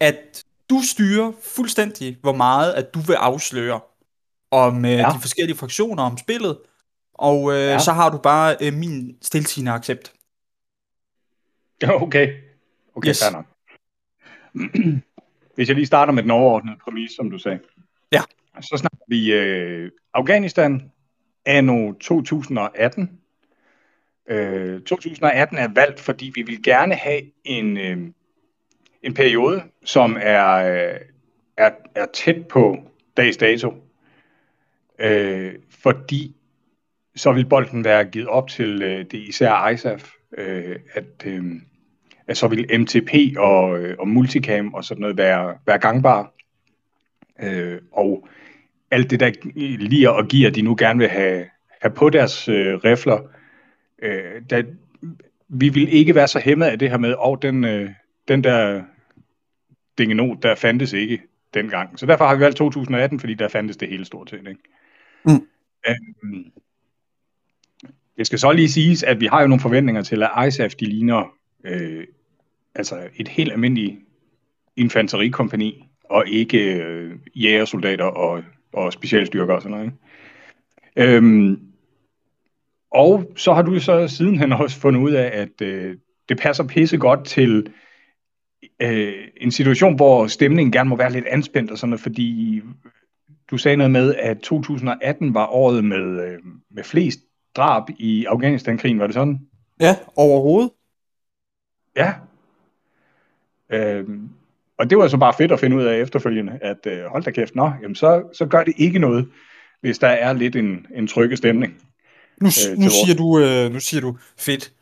[0.00, 3.80] at du styrer fuldstændig, hvor meget at du vil afsløre
[4.50, 5.08] om øh, ja.
[5.14, 6.58] de forskellige fraktioner om spillet,
[7.14, 7.78] og øh, ja.
[7.78, 10.12] så har du bare øh, min stiltigende accept.
[11.88, 12.34] Okay.
[12.94, 13.22] Okay, yes.
[13.24, 13.46] fair nok.
[15.54, 17.58] Hvis jeg lige starter med den overordnede præmis, som du sagde.
[18.12, 18.22] Ja.
[18.60, 20.90] Så snakker vi øh, Afghanistan
[21.46, 23.10] anno 2018.
[24.28, 28.12] Øh, 2018 er valgt, fordi vi vil gerne have en, øh,
[29.02, 31.00] en periode, som er, øh,
[31.56, 32.76] er, er tæt på
[33.16, 33.74] dags dato.
[34.98, 36.36] Øh, fordi
[37.16, 41.44] så vil bolden være givet op til øh, det især ISAF, øh, at, øh,
[42.26, 46.32] at så vil MTP og, øh, og multicam og sådan noget være, være gangbar.
[47.42, 48.28] Øh, og
[48.90, 49.30] alt det der
[49.78, 51.46] lige og giver, de nu gerne vil have,
[51.80, 53.18] have på deres øh, rifler,
[54.02, 54.62] øh, der,
[55.48, 57.90] vi vil ikke være så hæmmet af det her med, og den, øh,
[58.30, 58.82] den der
[59.98, 61.22] dingenot, der fandtes ikke
[61.54, 61.98] dengang.
[61.98, 64.48] Så derfor har vi valgt 2018, fordi der fandtes det hele stort set.
[64.48, 64.60] Ikke?
[65.24, 65.46] Mm.
[65.88, 66.52] Øhm,
[68.16, 70.84] det skal så lige siges, at vi har jo nogle forventninger til, at ISAF de
[70.84, 72.06] ligner øh,
[72.74, 73.98] altså et helt almindeligt
[74.76, 79.92] infanterikompani, og ikke øh, jægersoldater og, og specialstyrker og sådan noget.
[80.96, 81.16] Ikke?
[81.16, 81.60] Øhm,
[82.90, 85.96] og så har du så sidenhen også fundet ud af, at øh,
[86.28, 87.72] det passer pisse godt til
[88.80, 92.62] øh, en situation, hvor stemningen gerne må være lidt anspændt og sådan noget, fordi
[93.50, 96.38] du sagde noget med, at 2018 var året med, øh,
[96.70, 97.20] med flest
[97.56, 99.38] drab i Afghanistan-krigen, var det sådan?
[99.80, 100.70] Ja, overhovedet.
[101.96, 102.14] Ja.
[103.70, 104.28] Øhm,
[104.78, 107.30] og det var så bare fedt at finde ud af efterfølgende, at øh, hold da
[107.30, 109.28] kæft, nå, jamen så, så gør det ikke noget,
[109.80, 111.82] hvis der er lidt en, en trygge stemning.
[112.40, 114.72] Nu, øh, nu, siger du, øh, nu siger du fedt.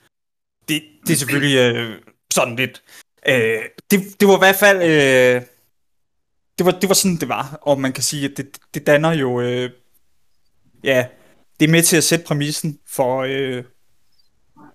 [0.68, 2.82] Det, det er selvfølgelig øh, sådan lidt.
[3.26, 4.82] Øh, det, det var i hvert fald...
[4.82, 5.42] Øh,
[6.58, 7.58] det, var, det var sådan, det var.
[7.62, 9.40] Og man kan sige, at det, det danner jo...
[9.40, 9.70] Øh,
[10.84, 11.06] ja,
[11.60, 13.64] det er med til at sætte præmissen for, øh,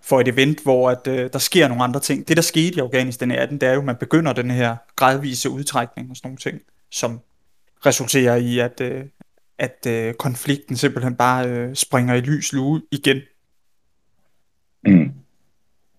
[0.02, 2.28] for et event, hvor at, øh, der sker nogle andre ting.
[2.28, 4.76] Det, der skete i Afghanistan i 18, det er jo, at man begynder den her
[4.96, 6.60] gradvise udtrækning og sådan nogle ting,
[6.92, 7.20] som
[7.86, 9.06] resulterer i, at, øh,
[9.58, 13.22] at øh, konflikten simpelthen bare øh, springer i lys lue igen.
[14.86, 15.12] Mm.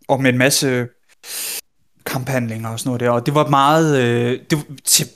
[0.08, 0.88] Og med en masse
[2.14, 3.10] kamphandlinger og sådan noget der.
[3.10, 5.06] Og det var meget, øh, det var til,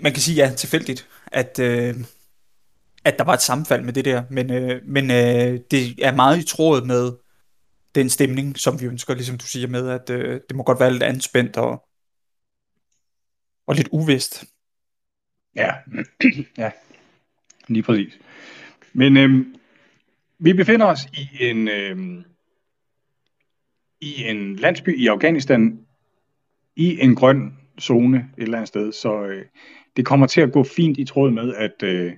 [0.00, 1.94] man kan sige ja, tilfældigt, at, øh,
[3.04, 4.22] at der var et sammenfald med det der.
[4.30, 7.12] Men, øh, men øh, det er meget i tråd med
[7.94, 10.92] den stemning, som vi ønsker, ligesom du siger med, at øh, det må godt være
[10.92, 11.88] lidt anspændt og,
[13.66, 14.44] og lidt uvist.
[15.56, 15.74] Ja,
[16.62, 16.70] ja,
[17.68, 18.18] lige præcis.
[18.92, 19.54] Men øhm,
[20.38, 22.24] vi befinder os i en, øhm,
[24.00, 25.86] i en landsby i Afghanistan,
[26.80, 29.44] i en grøn zone et eller andet sted, så øh,
[29.96, 32.12] det kommer til at gå fint i tråd med, at, øh,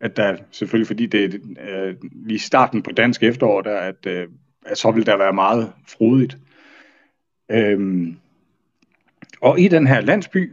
[0.00, 4.28] at der selvfølgelig, fordi det er øh, lige starten på dansk efterår, der, at, øh,
[4.66, 6.38] at så vil der være meget frodigt.
[7.50, 8.16] Øhm,
[9.40, 10.52] og i den her landsby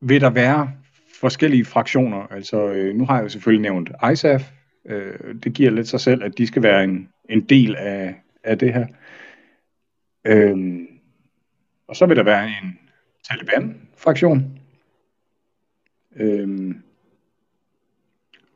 [0.00, 0.72] vil der være
[1.20, 2.26] forskellige fraktioner.
[2.30, 4.50] Altså, øh, nu har jeg jo selvfølgelig nævnt ISAF.
[4.88, 8.58] Øh, det giver lidt sig selv, at de skal være en, en del af, af
[8.58, 8.86] det her.
[10.26, 10.86] Øh,
[11.88, 12.78] og så vil der være en
[13.24, 14.58] Taliban-fraktion.
[16.16, 16.82] Øhm,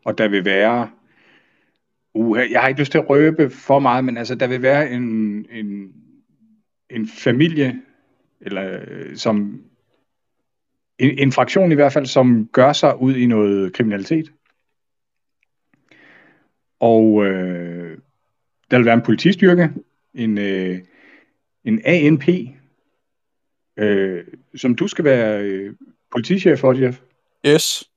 [0.05, 0.91] og der vil være...
[2.15, 4.91] Uh, jeg har ikke lyst til at røbe for meget, men altså, der vil være
[4.91, 5.03] en,
[5.51, 5.95] en,
[6.91, 7.83] en familie,
[8.41, 9.65] eller øh, som
[10.99, 14.33] en, en fraktion i hvert fald, som gør sig ud i noget kriminalitet.
[16.81, 17.99] Og øh,
[18.71, 19.71] der vil være en politistyrke,
[20.15, 20.79] en, øh,
[21.65, 22.29] en ANP,
[23.77, 24.25] øh,
[24.57, 25.75] som du skal være øh,
[26.13, 26.99] politichef for, Jeff.
[27.47, 27.91] Yes.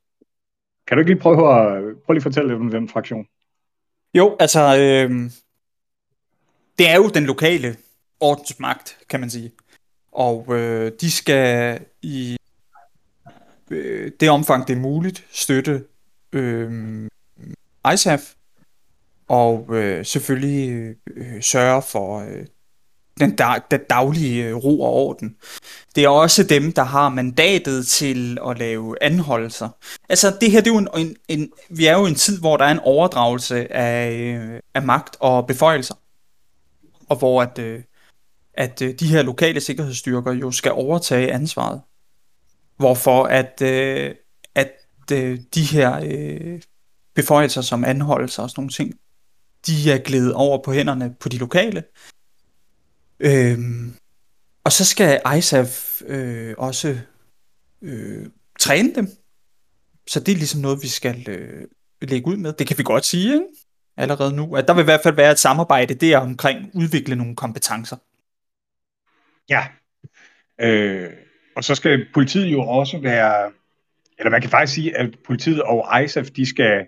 [0.88, 3.28] Kan du ikke lige prøve at, prøve lige at fortælle lidt om den fraktion?
[4.14, 5.32] Jo, altså, øh,
[6.78, 7.78] det er jo den lokale
[8.20, 9.52] ordensmagt, kan man sige.
[10.12, 12.38] Og øh, de skal i
[13.72, 15.84] øh, det omfang, det er muligt, støtte
[16.34, 17.10] øh,
[17.94, 18.34] ISAF,
[19.28, 22.46] og øh, selvfølgelig øh, sørge for øh,
[23.20, 25.36] den, dag, den daglige øh, ro og orden.
[25.96, 29.70] Det er også dem, der har mandatet til at lave anholdelser.
[30.10, 32.40] Altså det her, det er jo en, en, en, vi er jo i en tid,
[32.40, 35.96] hvor der er en overdragelse af, øh, af magt og beføjelser.
[37.10, 37.84] Og hvor at, øh,
[38.54, 41.82] at de her lokale sikkerhedsstyrker jo skal overtage ansvaret.
[42.78, 43.62] Hvorfor at,
[44.56, 44.72] at
[45.56, 46.00] de her
[47.16, 48.94] beføjelser som anholdelser og sådan nogle ting,
[49.68, 51.84] de er glædet over på hænderne på de lokale.
[53.26, 53.94] Øhm,
[54.64, 56.98] og så skal ISAF øh, også
[57.82, 58.28] øh,
[58.60, 59.08] træne dem.
[60.08, 61.68] Så det er ligesom noget, vi skal øh,
[62.02, 62.54] lægge ud med.
[62.54, 63.46] Det kan vi godt sige, ikke?
[63.98, 64.56] allerede nu.
[64.56, 67.98] At der vil i hvert fald være et samarbejde der omkring udvikle nogle kompetencer.
[69.50, 69.68] Ja.
[70.62, 71.10] Øh,
[71.56, 73.52] og så skal politiet jo også være,
[74.20, 76.88] eller man kan faktisk sige, at politiet og ISAF, de skal,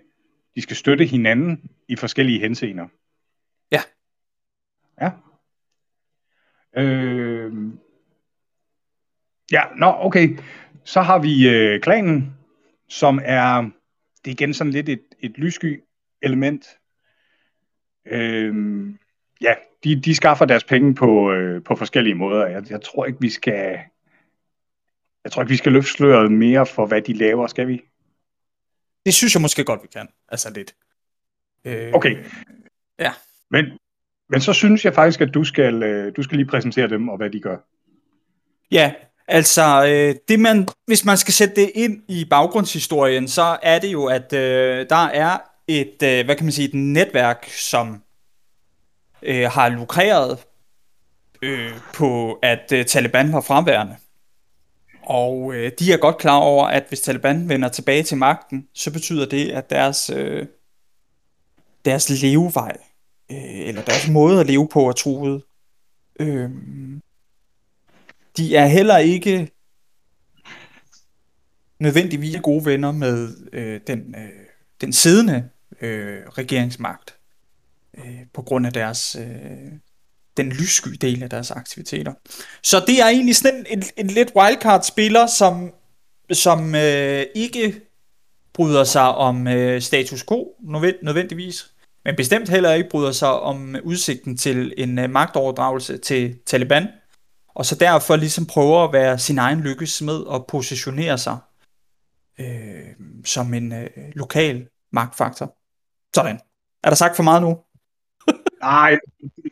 [0.54, 2.86] de skal støtte hinanden i forskellige henseender.
[3.72, 3.80] Ja.
[5.00, 5.10] Ja.
[6.76, 7.52] Øh,
[9.52, 10.38] ja, nå, okay.
[10.84, 12.34] Så har vi øh, klanen,
[12.88, 13.62] som er,
[14.24, 15.82] det er igen sådan lidt et, et lyssky
[16.22, 16.66] element.
[18.06, 18.54] Øh,
[19.40, 22.46] ja, de, de skaffer deres penge på, øh, på forskellige måder.
[22.46, 23.78] Jeg, jeg tror ikke, vi skal...
[25.24, 27.82] Jeg tror ikke, vi skal løfte sløret mere for, hvad de laver, skal vi?
[29.06, 30.08] Det synes jeg måske godt, vi kan.
[30.28, 30.74] Altså lidt.
[31.64, 32.24] Øh, Okay,
[32.98, 33.12] Ja.
[33.50, 33.64] men,
[34.30, 37.16] men så synes jeg faktisk, at du skal, øh, du skal lige præsentere dem og
[37.16, 37.56] hvad de gør.
[38.70, 38.92] Ja,
[39.28, 43.92] altså, øh, det man, hvis man skal sætte det ind i baggrundshistorien, så er det
[43.92, 48.02] jo, at øh, der er et, øh, hvad kan man sige, et netværk, som
[49.22, 50.38] øh, har lukreret
[51.42, 53.96] øh, på, at øh, Taliban var fraværende.
[55.02, 58.92] Og øh, de er godt klar over, at hvis Taliban vender tilbage til magten, så
[58.92, 60.46] betyder det, at deres, øh,
[61.84, 62.76] deres levevej,
[63.32, 65.42] øh, eller deres måde at leve på er truet.
[66.20, 66.50] Øh,
[68.36, 69.50] de er heller ikke
[71.78, 74.28] nødvendigvis gode venner med øh, den, øh,
[74.80, 75.48] den siddende
[75.80, 77.16] øh, regeringsmagt
[77.98, 79.72] øh, på grund af deres øh,
[80.36, 82.12] den lyssky del af deres aktiviteter.
[82.62, 85.72] Så det er egentlig sådan en, en, en lidt wildcard-spiller, som,
[86.32, 87.80] som øh, ikke
[88.52, 90.54] bryder sig om øh, status quo
[91.02, 91.72] nødvendigvis,
[92.06, 96.88] men bestemt heller ikke bryder sig om udsigten til en øh, magtoverdragelse til Taliban,
[97.54, 101.38] og så derfor ligesom prøver at være sin egen lykkes smed og positionere sig
[102.40, 102.46] øh,
[103.24, 105.56] som en øh, lokal magtfaktor.
[106.14, 106.40] Sådan.
[106.84, 107.58] Er der sagt for meget nu?
[108.62, 108.98] Nej,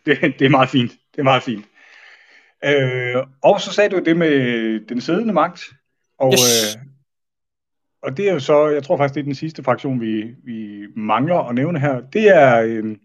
[0.06, 0.90] det, det er meget fint.
[0.90, 1.64] Det er meget fint.
[2.64, 4.30] Øh, og så sagde du det med
[4.88, 5.60] den siddende magt.
[6.18, 6.76] Og, Yes.
[6.76, 6.82] øh,
[8.04, 10.86] og det er jo så, jeg tror faktisk, det er den sidste fraktion, vi, vi
[10.96, 12.00] mangler at nævne her.
[12.00, 12.96] Det er, øh,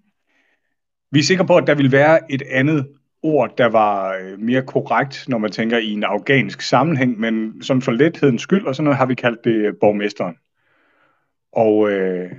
[1.11, 2.87] vi er sikre på, at der vil være et andet
[3.23, 7.81] ord, der var øh, mere korrekt, når man tænker i en afghansk sammenhæng, men sådan
[7.81, 10.35] for lethedens skyld, og sådan noget har vi kaldt det øh, borgmesteren.
[11.51, 12.31] Og, øh,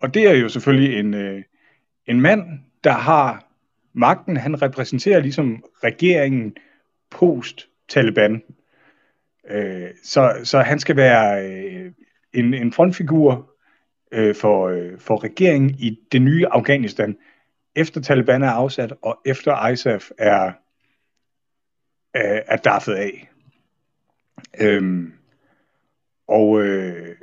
[0.00, 1.42] og det er jo selvfølgelig en, øh,
[2.06, 2.42] en mand,
[2.84, 3.46] der har
[3.92, 4.36] magten.
[4.36, 6.56] Han repræsenterer ligesom regeringen
[7.10, 8.42] post-Taliban.
[9.50, 11.92] Øh, så, så han skal være øh,
[12.32, 13.54] en, en frontfigur
[14.12, 17.16] øh, for, øh, for regeringen i det nye Afghanistan,
[17.76, 20.46] efter Taliban er afsat, og efter ISAF er,
[22.16, 23.30] øh, er daffet af.
[24.60, 25.12] Øhm,
[26.28, 27.16] og øh,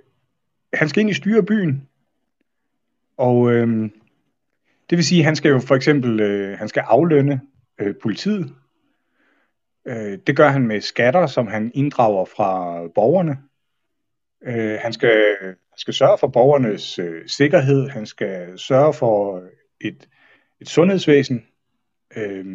[0.73, 1.87] han skal ind i styre byen,
[3.17, 3.89] og øh,
[4.89, 7.41] det vil sige, at han skal jo for eksempel øh, han skal aflønne
[7.79, 8.55] øh, politiet.
[9.87, 13.37] Øh, det gør han med skatter, som han inddrager fra borgerne.
[14.43, 17.89] Øh, han, skal, han skal sørge for borgernes øh, sikkerhed.
[17.89, 19.43] Han skal sørge for
[19.81, 20.09] et,
[20.61, 21.45] et sundhedsvæsen.
[22.15, 22.45] Øh,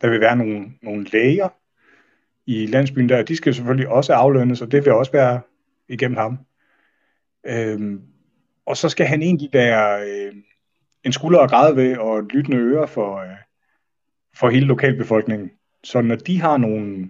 [0.00, 1.48] der vil være nogle, nogle læger
[2.46, 3.22] i landsbyen der.
[3.22, 5.40] De skal selvfølgelig også aflønnes, og det vil også være
[5.88, 6.38] igennem ham.
[7.46, 8.00] Øh,
[8.66, 10.34] og så skal han egentlig være øh,
[11.04, 13.36] en skulder og græde ved og lyttende øre for, øh,
[14.34, 15.50] for hele lokalbefolkningen.
[15.84, 17.08] Så når de har nogle,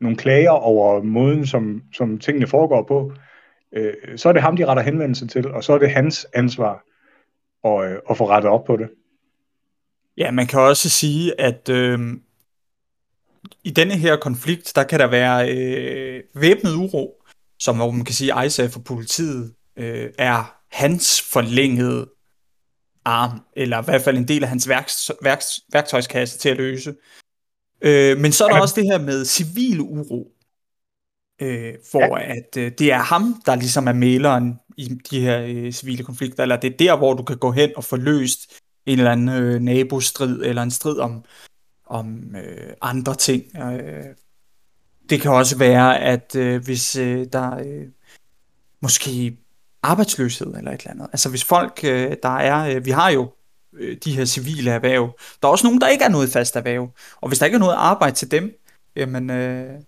[0.00, 3.12] nogle klager over måden, som, som tingene foregår på,
[3.72, 6.84] øh, så er det ham, de retter henvendelse til, og så er det hans ansvar
[7.64, 8.88] at, øh, at få rettet op på det.
[10.16, 11.98] Ja, man kan også sige, at øh,
[13.64, 17.22] i denne her konflikt, der kan der være øh, væbnet uro,
[17.58, 22.10] som man kan sige, ISAF og politiet øh, er hans forlængede
[23.04, 26.94] arm, eller i hvert fald en del af hans værks, værks, værktøjskasse til at løse.
[27.84, 30.32] Øh, men så er der også det her med civil uro,
[31.42, 32.32] øh, hvor ja.
[32.32, 36.42] at øh, det er ham, der ligesom er maleren i de her øh, civile konflikter,
[36.42, 38.52] eller det er der, hvor du kan gå hen og få løst
[38.86, 41.24] en eller anden øh, nabostrid, eller en strid om,
[41.86, 43.42] om øh, andre ting.
[43.56, 44.04] Øh,
[45.10, 47.86] det kan også være, at øh, hvis øh, der øh,
[48.80, 49.36] måske
[49.82, 51.08] arbejdsløshed eller et eller andet.
[51.12, 53.32] Altså hvis folk, øh, der er, øh, vi har jo
[53.78, 55.18] øh, de her civile erhverv.
[55.42, 56.90] Der er også nogen, der ikke er noget fast erhverv.
[57.20, 58.60] Og hvis der ikke er noget arbejde til dem,
[58.96, 59.80] jamen, øh,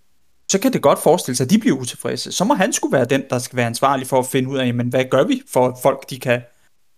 [0.47, 2.31] så kan det godt forestille sig, at de bliver utilfredse.
[2.31, 4.65] Så må han skulle være den, der skal være ansvarlig for at finde ud af,
[4.65, 6.41] jamen, hvad gør vi for, at folk de kan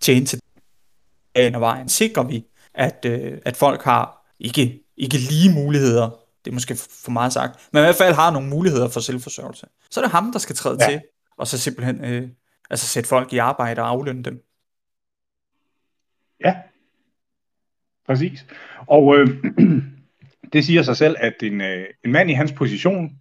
[0.02, 0.42] tjene til
[1.36, 1.90] dagen og vejen?
[1.90, 6.10] Sikrer vi, at, øh, at folk har ikke, ikke lige muligheder,
[6.46, 9.68] det er måske for meget sagt, men i hvert fald har nogle muligheder for selvforsørgelse.
[9.92, 10.90] Så er det ham, der skal træde ja.
[10.90, 11.02] til,
[11.38, 12.30] og så simpelthen øh,
[12.70, 14.44] altså sætte folk i arbejde og aflønne dem.
[16.46, 16.56] Ja,
[18.10, 18.46] præcis.
[18.88, 19.28] Og øh,
[20.54, 23.12] det siger sig selv, at en, øh, en mand i hans position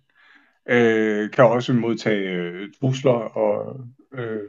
[0.69, 3.81] øh, kan også modtage øh, trusler og,
[4.15, 4.41] øh,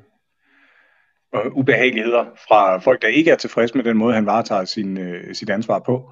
[1.33, 5.35] og ubehageligheder fra folk, der ikke er tilfredse med den måde, han varetager sin, øh,
[5.35, 6.11] sit ansvar på.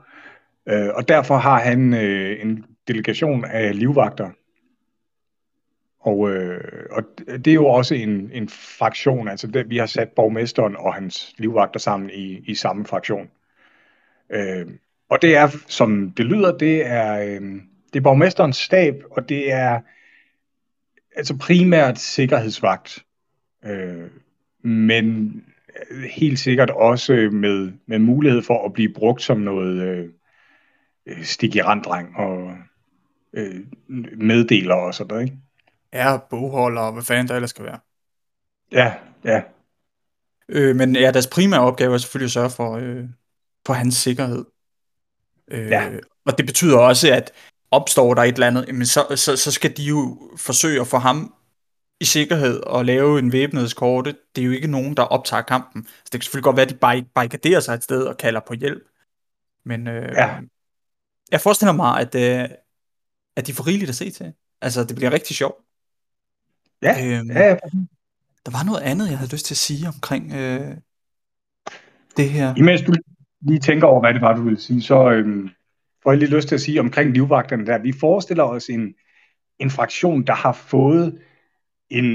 [0.69, 4.29] Øh, og derfor har han øh, en delegation af livvagter,
[5.99, 10.09] og, øh, og det er jo også en, en fraktion, altså det, vi har sat
[10.09, 13.29] borgmesteren og hans livvagter sammen i, i samme fraktion.
[14.29, 14.67] Øh,
[15.09, 17.41] og det er, som det lyder, det er, øh,
[17.93, 19.79] det er borgmesterens stab, og det er
[21.15, 23.05] altså primært sikkerhedsvagt.
[23.65, 24.09] Øh,
[24.61, 25.35] men
[26.11, 29.81] helt sikkert også med, med mulighed for at blive brugt som noget
[31.07, 32.57] øh, stik i randdreng og
[33.33, 33.55] øh,
[34.17, 35.37] meddeler og sådan noget, ikke?
[35.93, 37.79] Ja, bogholder og hvad fanden der ellers skal være.
[38.71, 39.41] Ja, ja.
[40.49, 43.05] Øh, men ja, deres primære opgave er selvfølgelig at sørge for, øh,
[43.67, 44.45] for hans sikkerhed.
[45.51, 45.89] Øh, ja.
[46.25, 47.31] Og det betyder også, at
[47.71, 50.97] opstår der et eller andet, jamen så, så, så skal de jo forsøge at få
[50.97, 51.33] ham
[51.99, 54.15] i sikkerhed og lave en væbnedskorte.
[54.35, 55.83] Det er jo ikke nogen, der optager kampen.
[55.83, 58.53] Så det kan selvfølgelig godt være, at de barrikaderer sig et sted og kalder på
[58.53, 58.83] hjælp.
[59.65, 60.39] Men øh, ja.
[61.31, 62.49] jeg forestiller mig, at, øh,
[63.35, 64.33] at de får rigeligt at se til.
[64.61, 65.63] Altså, det bliver rigtig sjovt.
[66.81, 67.57] Ja, øhm, ja, ja.
[68.45, 70.77] Der var noget andet, jeg havde lyst til at sige omkring øh,
[72.17, 72.55] det her.
[72.55, 72.93] Imens du
[73.41, 75.49] lige tænker over, hvad det var, du ville sige, så øhm,
[76.03, 77.77] får jeg lige lyst til at sige omkring livvagterne der.
[77.77, 78.93] Vi forestiller os en,
[79.59, 81.21] en fraktion, der har fået
[81.89, 82.05] en,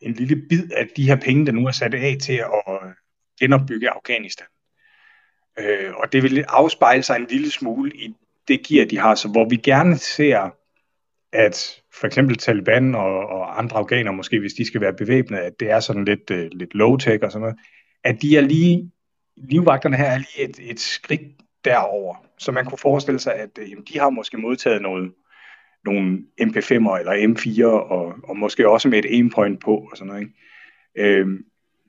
[0.00, 2.90] en lille bid af de her penge, der nu er sat af til at øh,
[3.40, 4.46] genopbygge Afghanistan.
[5.58, 8.14] Øh, og det vil afspejle sig en lille smule i
[8.48, 10.50] det gear, de har, så hvor vi gerne ser
[11.32, 15.52] at for eksempel Taliban og, og andre afghanere, måske hvis de skal være bevæbnet, at
[15.60, 17.56] det er sådan lidt, øh, lidt low-tech og sådan noget,
[18.04, 18.90] at de er lige,
[19.36, 21.20] livvagterne her er lige et, et skridt
[21.64, 22.26] derover.
[22.38, 25.12] Så man kunne forestille sig, at øh, de har måske modtaget noget,
[25.84, 30.20] nogle MP5'er eller M4, og, og måske også med et aimpoint på og sådan noget.
[30.20, 31.18] Ikke?
[31.18, 31.28] Øh,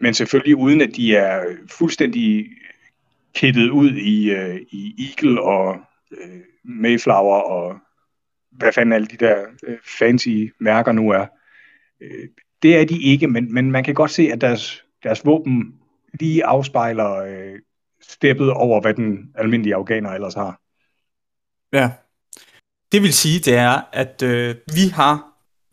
[0.01, 2.45] men selvfølgelig uden at de er fuldstændig
[3.33, 5.81] kittet ud i, øh, i Eagle og
[6.11, 7.79] øh, Mayflower og
[8.51, 11.25] hvad fanden alle de der øh, fancy mærker nu er.
[12.01, 12.27] Øh,
[12.63, 15.80] det er de ikke, men, men man kan godt se, at deres, deres våben
[16.19, 17.59] lige afspejler øh,
[18.01, 20.61] steppet over, hvad den almindelige afghaner ellers har.
[21.73, 21.91] Ja.
[22.91, 25.27] Det vil sige, det er, at øh, vi har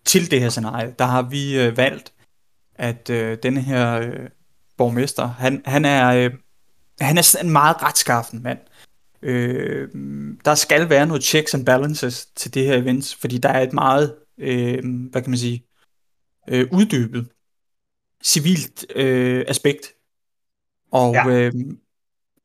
[0.05, 2.15] til det her scenarie, der har vi øh, valgt,
[2.75, 4.29] at øh, denne her øh,
[4.77, 6.31] borgmester, han, han er øh,
[7.01, 8.59] han er en meget retskaffen mand.
[9.23, 9.89] Øh,
[10.45, 13.73] der skal være noget checks and balances til det her event, fordi der er et
[13.73, 14.79] meget, øh,
[15.11, 15.67] hvad kan man sige,
[16.49, 17.29] øh, uddybet
[18.25, 19.95] civilt øh, aspekt.
[20.93, 21.29] Og, ja.
[21.29, 21.53] øh,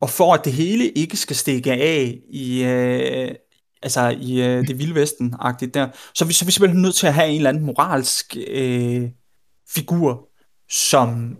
[0.00, 3.34] og for at det hele ikke skal stikke af i, øh,
[3.82, 6.94] altså i øh, det vilde vesten-agtigt der, så er, vi, så er vi simpelthen nødt
[6.94, 9.08] til at have en eller anden moralsk øh,
[9.68, 10.28] figur,
[10.70, 11.36] som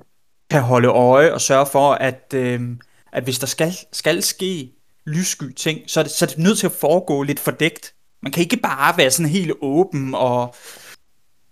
[0.51, 2.61] kan holde øje og sørge for, at, øh,
[3.13, 4.71] at hvis der skal, skal ske
[5.07, 7.95] lyssky ting, så er, det, så er det nødt til at foregå lidt fordækt.
[8.23, 10.55] Man kan ikke bare være sådan helt åben og,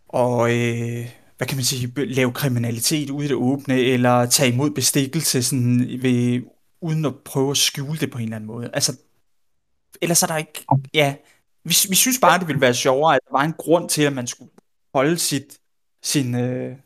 [0.09, 1.07] og øh,
[1.43, 6.03] hvad kan man sige, lave kriminalitet ude i det åbne, eller tage imod bestikkelse sådan
[6.03, 6.43] ved,
[6.81, 8.71] uden at prøve at skjule det på en eller anden måde.
[8.73, 9.01] Altså,
[10.03, 10.65] ellers er der ikke,
[10.95, 11.17] ja,
[11.65, 14.13] vi, vi synes bare, det ville være sjovere, at der var en grund til, at
[14.13, 14.51] man skulle
[14.95, 15.59] holde sit,
[16.03, 16.77] sin øh,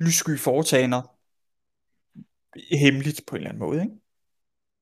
[0.00, 1.02] lyssky foretagender
[2.76, 3.94] hemmeligt på en eller anden måde, ikke?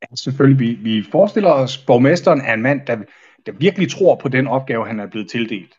[0.02, 0.60] Ja, selvfølgelig.
[0.60, 2.96] Vi, vi forestiller os, at borgmesteren er en mand, der,
[3.46, 5.74] der virkelig tror på den opgave, han er blevet tildelt.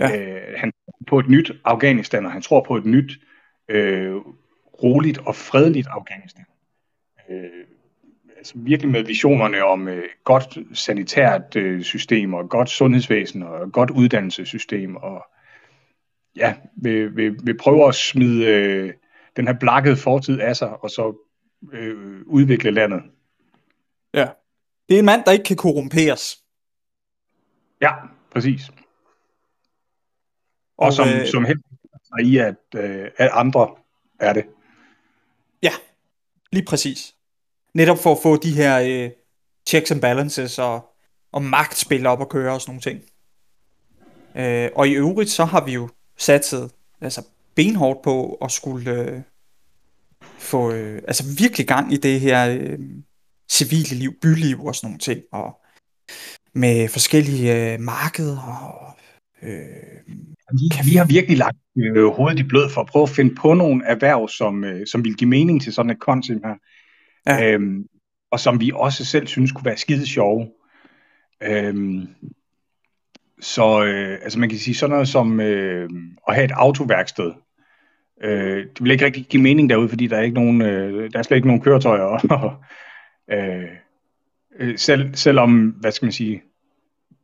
[0.00, 0.18] Ja.
[0.18, 3.12] Øh, han tror på et nyt Afghanistan, og han tror på et nyt,
[3.68, 4.16] øh,
[4.82, 6.44] roligt og fredeligt Afghanistan.
[7.30, 7.66] Øh,
[8.36, 13.90] altså virkelig med visionerne om øh, godt sanitært øh, system, og godt sundhedsvæsen, og godt
[13.90, 15.26] uddannelsessystem, og
[16.36, 18.92] ja, vil, vil, vil prøve at smide øh,
[19.36, 21.26] den her blakkede fortid af sig, og så
[21.72, 23.02] øh, udvikle landet.
[24.14, 24.28] Ja.
[24.88, 26.44] Det er en mand, der ikke kan korrumperes.
[27.80, 27.92] Ja,
[28.30, 28.70] præcis.
[30.80, 31.64] Og, og som, øh, som helst
[32.24, 33.68] i, at, øh, at andre
[34.20, 34.44] er det.
[35.62, 35.72] Ja,
[36.52, 37.14] lige præcis.
[37.74, 39.10] Netop for at få de her øh,
[39.68, 40.94] checks and balances og,
[41.32, 43.02] og magtspil op at køre og sådan nogle ting.
[44.34, 46.70] Øh, og i øvrigt så har vi jo satset
[47.00, 47.22] altså
[47.54, 49.20] benhårdt på at skulle øh,
[50.38, 52.78] få øh, altså virkelig gang i det her øh,
[53.50, 55.60] civile liv, byliv og sådan nogle ting, og
[56.54, 58.96] med forskellige øh, markeder og
[59.42, 60.14] øh,
[60.52, 63.54] vi, vi har virkelig lagt øh, hovedet i blød for at prøve at finde på
[63.54, 66.54] nogle erhverv, som, øh, som vil give mening til sådan et koncept her.
[67.26, 67.52] Ja.
[67.52, 67.84] Øhm,
[68.30, 70.48] og som vi også selv synes kunne være skide sjove.
[71.42, 72.08] Øhm,
[73.40, 75.90] så øh, altså man kan sige sådan noget som øh,
[76.28, 77.32] at have et autoværksted.
[78.22, 81.18] Øh, det vil ikke rigtig give mening derude, fordi der er ikke nogen, øh, der
[81.18, 82.26] er slet ikke nogen køretøjer.
[83.34, 83.68] øh,
[84.58, 86.42] øh, selv, selvom, hvad skal man sige,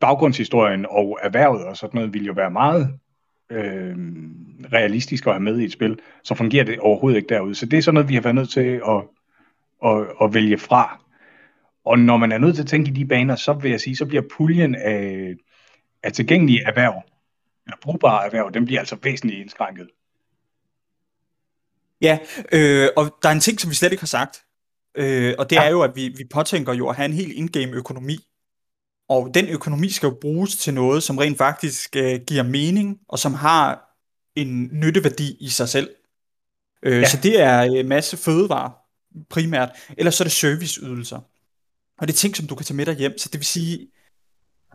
[0.01, 2.99] baggrundshistorien og erhvervet og sådan noget vil jo være meget
[3.51, 3.97] øh,
[4.73, 7.55] realistisk at have med i et spil, så fungerer det overhovedet ikke derude.
[7.55, 9.03] Så det er sådan noget, vi har været nødt til at,
[9.85, 11.03] at, at vælge fra.
[11.85, 13.97] Og når man er nødt til at tænke i de baner, så vil jeg sige,
[13.97, 15.35] så bliver puljen af,
[16.03, 17.03] af tilgængelige erhverv,
[17.67, 19.89] eller brugbare erhverv, den bliver altså væsentligt indskrænket.
[22.01, 22.19] Ja,
[22.53, 24.45] øh, og der er en ting, som vi slet ikke har sagt,
[24.95, 25.65] øh, og det ja.
[25.65, 28.19] er jo, at vi, vi påtænker jo at have en helt in-game økonomi.
[29.09, 33.19] Og den økonomi skal jo bruges til noget, som rent faktisk øh, giver mening, og
[33.19, 33.97] som har
[34.37, 35.91] en nytteværdi i sig selv.
[36.83, 37.09] Øh, ja.
[37.09, 38.71] Så det er en masse fødevarer
[39.31, 41.19] primært, eller så er det serviceydelser.
[41.99, 43.19] Og det er ting, som du kan tage med dig hjem.
[43.19, 43.89] Så det vil sige,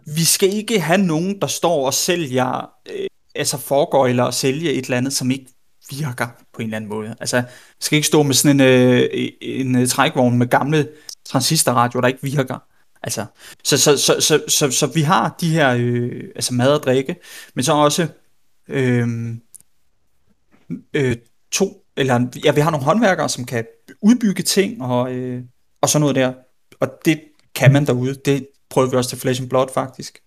[0.05, 4.85] vi skal ikke have nogen, der står og sælger, øh, altså foregår eller sælger et
[4.85, 5.47] eller andet, som ikke
[5.89, 7.15] virker på en eller anden måde.
[7.19, 7.45] Altså, jeg
[7.79, 9.09] skal ikke stå med sådan en, øh,
[9.41, 10.89] en, en trækvogn med gamle
[11.25, 12.70] transistorradioer, der ikke virker.
[13.03, 13.25] Altså,
[13.63, 17.15] så, så, så, så, så, så vi har de her øh, altså mad og drikke,
[17.55, 18.07] men så også
[18.67, 19.07] øh,
[20.93, 21.15] øh,
[21.51, 23.65] to, eller ja, vi har nogle håndværkere, som kan
[24.01, 25.43] udbygge ting og, øh,
[25.81, 26.33] og sådan noget der.
[26.79, 27.21] Og det
[27.55, 28.13] kan man derude.
[28.13, 30.19] Det prøvede vi også til Flesh and Blood faktisk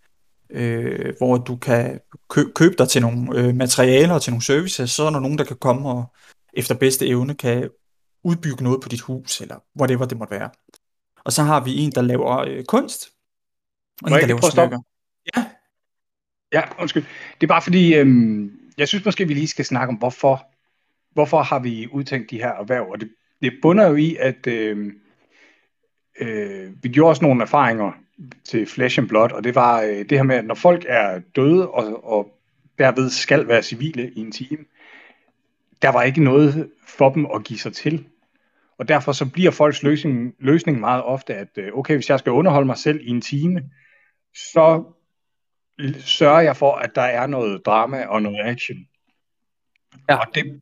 [0.51, 4.91] øh, hvor du kan kø- købe dig til nogle øh, materialer og til nogle services,
[4.91, 6.05] så er der nogen, der kan komme og
[6.53, 7.70] efter bedste evne kan
[8.25, 10.51] udbygge noget på dit hus, eller whatever det måtte være.
[11.25, 13.11] Og så har vi en, der laver øh, kunst,
[14.03, 14.79] og Må en, der laver smykker.
[15.37, 15.45] Ja.
[16.53, 17.05] Ja, undskyld.
[17.41, 18.07] Det er bare fordi, øh,
[18.79, 20.47] jeg synes måske, vi lige skal snakke om, hvorfor,
[21.12, 23.11] hvorfor har vi udtænkt de her erhverv, og det,
[23.43, 24.93] det bunder jo i, at øh,
[26.20, 27.93] øh, vi gjorde også nogle erfaringer
[28.45, 31.20] til Flesh and Blood, og det var øh, det her med, at når folk er
[31.37, 32.39] døde og, og
[32.79, 34.66] derved skal være civile i en team,
[35.83, 38.07] der var ikke noget for dem at give sig til.
[38.79, 42.33] Og derfor så bliver folks løsning, løsning meget ofte, at øh, okay, hvis jeg skal
[42.33, 43.70] underholde mig selv i en time,
[44.35, 44.85] så
[45.99, 48.79] sørger jeg for, at der er noget drama og noget action.
[50.09, 50.16] Ja.
[50.16, 50.61] Og det,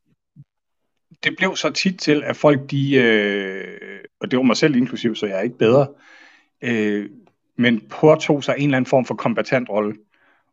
[1.24, 5.14] det blev så tit til, at folk de, øh, og det var mig selv inklusiv,
[5.14, 5.88] så jeg er ikke bedre,
[6.62, 7.10] øh,
[7.56, 9.96] men påtog sig en eller anden form for kombatant rolle,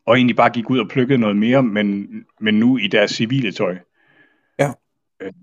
[0.05, 3.51] og egentlig bare gik ud og plukkede noget mere, men, men nu i deres civile
[3.51, 3.77] tøj.
[4.59, 4.71] Ja.
[5.19, 5.33] Øh,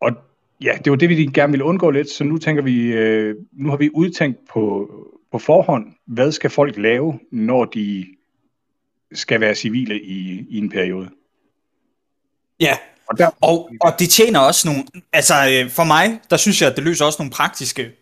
[0.00, 0.27] og
[0.60, 3.70] ja, det var det, vi gerne ville undgå lidt, så nu tænker vi, øh, nu
[3.70, 4.90] har vi udtænkt på,
[5.32, 8.06] på forhånd, hvad skal folk lave, når de
[9.12, 11.10] skal være civile i, i en periode.
[12.60, 12.76] Ja,
[13.08, 16.70] og, der, og, og det tjener også nogle, altså øh, for mig, der synes jeg,
[16.70, 17.92] at det løser også nogle praktiske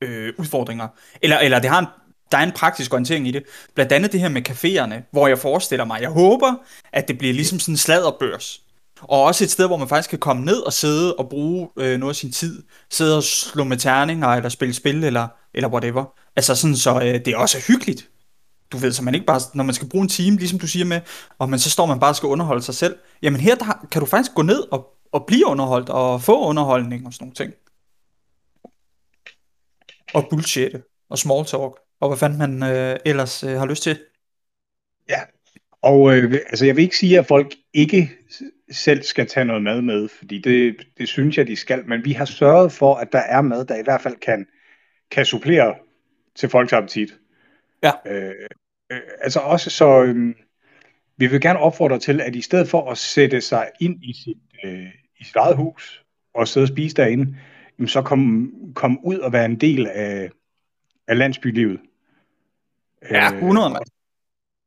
[0.00, 0.88] øh, udfordringer.
[1.22, 1.86] Eller, eller det har en,
[2.32, 3.44] der er en praktisk orientering i det.
[3.74, 6.54] Blandt andet det her med caféerne, hvor jeg forestiller mig, jeg håber,
[6.92, 8.62] at det bliver ligesom sådan en sladderbørs.
[9.02, 11.98] Og også et sted, hvor man faktisk kan komme ned og sidde og bruge øh,
[11.98, 12.62] noget af sin tid.
[12.90, 16.04] Sidde og slå med terninger, eller spille spil, eller, eller whatever.
[16.36, 18.08] Altså sådan, så øh, det er også hyggeligt.
[18.72, 20.84] Du ved, så man ikke bare, når man skal bruge en time, ligesom du siger
[20.84, 21.00] med,
[21.38, 22.96] og man så står man bare og skal underholde sig selv.
[23.22, 27.06] Jamen her der, kan du faktisk gå ned og, og blive underholdt, og få underholdning
[27.06, 27.52] og sådan nogle ting.
[30.14, 30.76] Og bullshit,
[31.10, 33.98] og small talk, og hvad fanden man øh, ellers øh, har lyst til.
[35.08, 35.20] Ja,
[35.82, 38.10] og øh, altså jeg vil ikke sige, at folk ikke
[38.70, 42.12] selv skal tage noget mad med, fordi det, det synes jeg, de skal, men vi
[42.12, 44.46] har sørget for, at der er mad, der i hvert fald kan,
[45.10, 45.74] kan supplere
[46.34, 47.18] til folks appetit.
[47.82, 47.92] Ja.
[48.06, 48.34] Øh,
[48.92, 50.34] øh, altså også så, øh,
[51.16, 54.38] vi vil gerne opfordre til, at i stedet for at sætte sig ind i sit,
[54.64, 54.86] øh,
[55.20, 56.04] i sit eget hus
[56.34, 57.36] og sidde og spise derinde,
[57.78, 60.30] jamen så kom, kom ud og være en del af,
[61.08, 61.80] af landsbylivet.
[63.10, 63.76] Ja, 100 øh,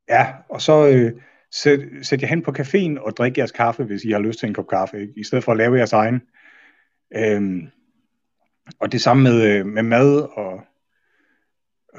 [0.10, 1.22] Ja, og så øh,
[1.54, 4.48] sæt, sæt jer hen på caféen og drik jeres kaffe, hvis I har lyst til
[4.48, 5.14] en kop kaffe, ikke?
[5.18, 6.22] i stedet for at lave jeres egen.
[7.16, 7.68] Øhm,
[8.80, 10.62] og det samme med, øh, med mad, og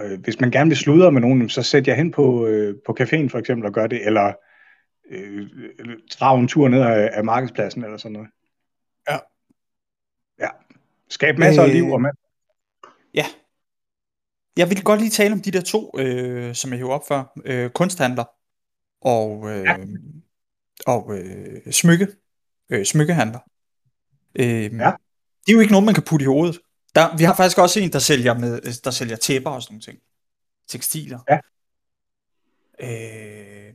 [0.01, 2.97] øh, hvis man gerne vil sludre med nogen, så sæt jer hen på, øh, på
[3.01, 4.33] caféen for eksempel og gør det, eller
[5.11, 5.49] øh,
[6.21, 8.29] drag en tur ned af, af markedspladsen eller sådan noget.
[9.11, 9.19] Ja.
[10.39, 10.49] Ja.
[11.09, 12.13] Skab masser øh, af liv og mad.
[13.15, 13.25] Ja,
[14.57, 17.41] jeg vil godt lige tale om de der to, øh, som jeg hæver op før.
[17.45, 18.25] Øh, kunsthandler
[19.05, 19.77] og, øh, ja.
[20.87, 22.09] og øh, smykke.
[22.71, 23.39] Øh, smykkehandler.
[24.35, 24.93] Øh, ja.
[25.47, 26.59] Det er jo ikke noget, man kan putte i hovedet.
[26.95, 29.83] Der, vi har faktisk også en, der sælger, med, der sælger tæpper og sådan nogle
[29.83, 29.99] ting.
[30.69, 31.19] Tekstiler.
[31.31, 31.39] Ja.
[32.81, 33.75] Øh,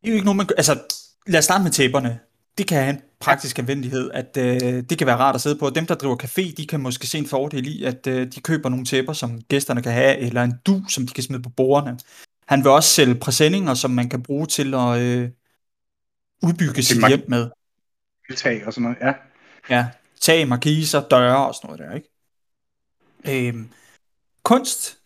[0.00, 0.48] det er jo ikke noget, man...
[0.56, 0.82] Altså,
[1.26, 2.20] lad os starte med tæpperne
[2.58, 5.70] det kan have en praktisk anvendelighed, at øh, det kan være rart at sidde på.
[5.70, 8.68] Dem, der driver café, de kan måske se en fordel i, at øh, de køber
[8.68, 11.98] nogle tæpper, som gæsterne kan have, eller en du, som de kan smide på bordene.
[12.46, 15.30] Han vil også sælge præsendinger, som man kan bruge til at øh,
[16.42, 17.50] udbygge sit hjem med.
[18.36, 19.12] Tag og sådan noget, ja.
[19.70, 19.86] Ja,
[20.20, 23.48] tag, markiser, døre og sådan noget der, ikke?
[23.48, 23.64] Øh,
[24.42, 24.98] kunst,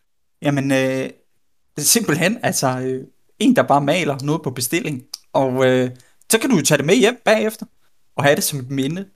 [0.43, 1.11] jamen øh,
[1.78, 3.07] simpelthen, altså øh,
[3.39, 5.91] en, der bare maler noget på bestilling, og øh,
[6.30, 7.66] så kan du jo tage det med hjem bagefter,
[8.16, 9.09] og have det som et minde.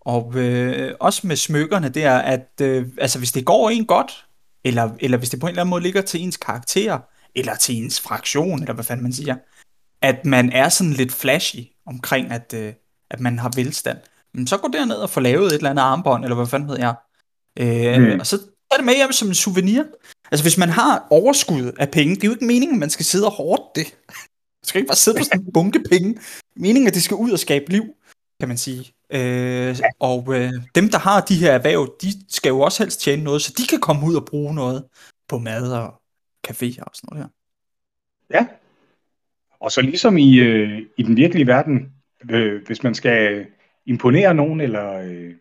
[0.00, 4.26] Og øh, også med smykkerne, det er, at øh, altså, hvis det går en godt,
[4.64, 6.98] eller, eller hvis det på en eller anden måde ligger til ens karakter,
[7.36, 9.36] eller til ens fraktion, eller hvad fanden man siger,
[10.02, 12.72] at man er sådan lidt flashy omkring, at, øh,
[13.10, 13.98] at man har velstand.
[14.34, 16.78] Men så gå derned og få lavet et eller andet armbånd, eller hvad fanden ved
[16.78, 16.94] jeg.
[17.58, 18.20] Øh, mm.
[18.20, 18.36] Og så
[18.70, 19.82] er det med hjem som en souvenir.
[20.30, 23.06] Altså hvis man har overskud af penge, det er jo ikke meningen, at man skal
[23.06, 23.86] sidde og hårdt det.
[24.62, 26.18] Du skal ikke bare sidde på sådan en bunke penge.
[26.56, 27.84] Meningen er, at det skal ud og skabe liv,
[28.40, 28.92] kan man sige.
[29.10, 33.24] Øh, og øh, dem, der har de her erhverv, de skal jo også helst tjene
[33.24, 34.84] noget, så de kan komme ud og bruge noget
[35.28, 35.94] på mad og
[36.50, 37.28] caféer og sådan noget her.
[38.30, 38.46] Ja.
[39.60, 41.92] Og så ligesom i, øh, i den virkelige verden,
[42.30, 43.46] øh, hvis man skal
[43.86, 45.34] imponere nogen, eller øh,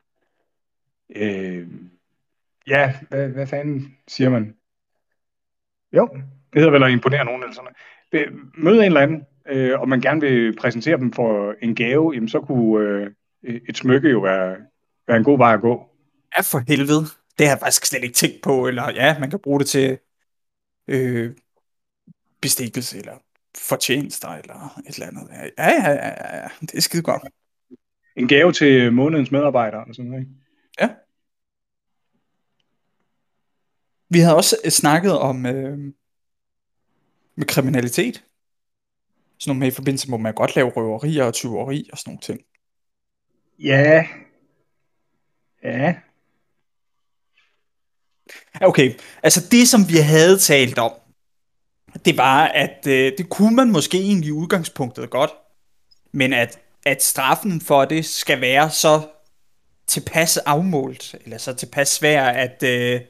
[1.16, 1.68] øh,
[2.68, 4.56] ja, hvad, hvad fanden siger man?
[5.94, 6.10] Jo,
[6.54, 7.76] det hedder vel at imponere nogen eller sådan noget
[8.58, 12.30] møde en eller anden, øh, og man gerne vil præsentere dem for en gave, jamen
[12.30, 12.88] så kunne
[13.44, 14.56] øh, et smykke jo være,
[15.08, 15.90] være en god vej at gå.
[16.38, 17.02] Ja, for helvede.
[17.38, 18.68] Det har jeg faktisk slet ikke tænkt på.
[18.68, 19.98] Eller ja, man kan bruge det til
[20.88, 21.36] øh,
[22.42, 23.18] bestikkelse, eller
[23.58, 25.30] fortjenester, eller et eller andet.
[25.58, 26.48] Ja, ja, ja, ja.
[26.62, 27.24] Det er skide godt.
[28.16, 30.36] En gave til månedens medarbejdere, eller sådan noget, ikke?
[30.82, 30.90] Ja.
[34.10, 35.94] Vi havde også snakket om, øh,
[37.36, 38.26] med kriminalitet.
[39.38, 42.12] Sådan noget med i forbindelse med, at man godt lave røverier og tyveri og sådan
[42.12, 42.42] nogle ting.
[43.60, 44.08] Ja.
[45.64, 45.96] Ja.
[48.62, 50.92] Okay, altså det som vi havde talt om,
[52.06, 55.32] det var, at øh, det kunne man måske egentlig i udgangspunktet godt,
[56.12, 59.08] men at at straffen for det skal være så
[59.88, 63.02] tilpas afmålt, eller så tilpas svær, at, øh,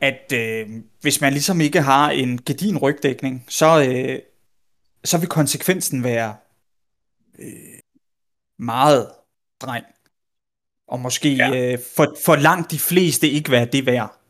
[0.00, 0.68] at øh,
[1.00, 4.18] hvis man ligesom ikke har en gedin rygdækning, så, øh,
[5.04, 6.36] så vil konsekvensen være
[7.38, 7.78] øh,
[8.58, 9.10] meget
[9.62, 9.84] streng.
[10.88, 11.72] Og måske ja.
[11.72, 14.20] øh, for, for langt de fleste ikke være det værd.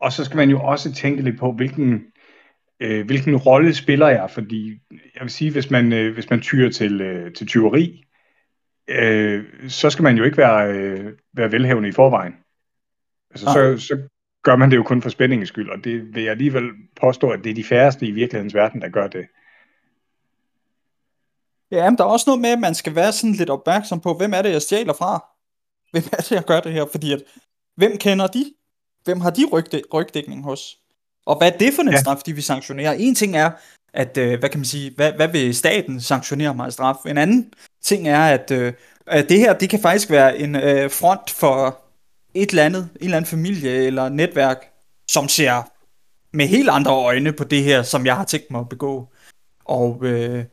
[0.00, 2.04] Og så skal man jo også tænke lidt på, hvilken,
[2.80, 6.70] øh, hvilken rolle spiller jeg, fordi jeg vil sige, hvis man, øh, hvis man tyrer
[6.70, 8.04] til, øh, til tyveri,
[8.88, 12.34] øh, så skal man jo ikke være, øh, være velhavende i forvejen.
[13.30, 14.08] Altså, så, så
[14.42, 16.70] gør man det jo kun for spændingens skyld, og det vil jeg alligevel
[17.00, 19.26] påstå, at det er de færreste i virkelighedens verden, der gør det.
[21.74, 24.14] Ja, men der er også noget med, at man skal være sådan lidt opmærksom på,
[24.14, 25.24] hvem er det, jeg stjæler fra?
[25.92, 26.84] Hvem er det, jeg gør det her?
[26.90, 27.22] Fordi at,
[27.76, 28.52] hvem kender de?
[29.04, 30.78] Hvem har de rygdæ- rygdækning hos?
[31.26, 32.00] Og hvad er det for en ja.
[32.00, 32.98] straf, de vil sanktionere?
[32.98, 33.50] En ting er,
[33.94, 37.06] at, øh, hvad kan man sige, hvad, hvad vil staten sanktionere mig straf?
[37.06, 37.52] En anden
[37.82, 38.72] ting er, at, øh,
[39.06, 41.78] at det her, det kan faktisk være en øh, front for
[42.34, 44.70] et eller andet, en eller anden familie eller netværk,
[45.08, 45.62] som ser
[46.36, 49.08] med helt andre øjne på det her, som jeg har tænkt mig at begå.
[49.64, 50.44] Og øh,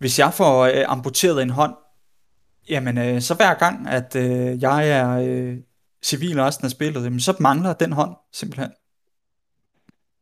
[0.00, 1.74] hvis jeg får øh, amputeret en hånd,
[2.68, 5.56] jamen øh, så hver gang, at øh, jeg er øh,
[6.02, 8.70] civil resten af spillet, jamen, så mangler den hånd simpelthen.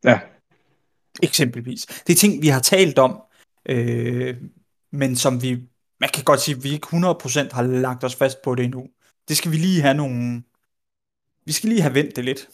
[0.03, 0.19] Ja.
[1.23, 1.85] Eksempelvis.
[1.85, 3.21] Det er ting, vi har talt om,
[3.69, 4.37] øh,
[4.91, 5.59] men som vi,
[5.99, 8.87] man kan godt sige, at vi ikke 100% har lagt os fast på det endnu.
[9.27, 10.43] Det skal vi lige have nogle,
[11.45, 12.49] vi skal lige have vendt det lidt.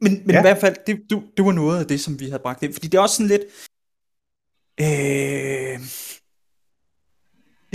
[0.00, 0.38] Men, men ja.
[0.38, 2.72] i hvert fald, det, det, det var noget af det, som vi havde bragt ind.
[2.72, 3.42] Fordi det er også sådan lidt...
[4.80, 5.80] Øh,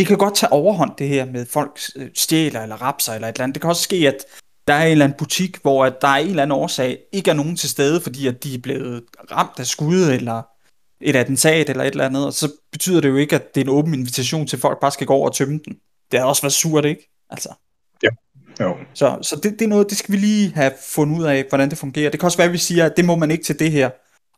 [0.01, 3.35] det kan godt tage overhånd, det her med folk øh, stjæler eller rapser eller et
[3.35, 3.55] eller andet.
[3.55, 4.25] Det kan også ske, at
[4.67, 7.31] der er en eller anden butik, hvor at der er en eller anden årsag ikke
[7.31, 10.41] er nogen til stede, fordi at de er blevet ramt af skud eller
[11.01, 13.65] et attentat eller et eller andet, og så betyder det jo ikke, at det er
[13.65, 15.75] en åben invitation til, at folk bare skal gå over og tømme den.
[16.11, 17.09] Det har også været surt, ikke?
[17.29, 17.49] Altså.
[18.03, 18.09] Ja.
[18.61, 18.75] Jo.
[18.93, 21.69] Så, så det, det er noget, det skal vi lige have fundet ud af, hvordan
[21.69, 22.09] det fungerer.
[22.09, 23.89] Det kan også være, at vi siger, at det må man ikke til det her.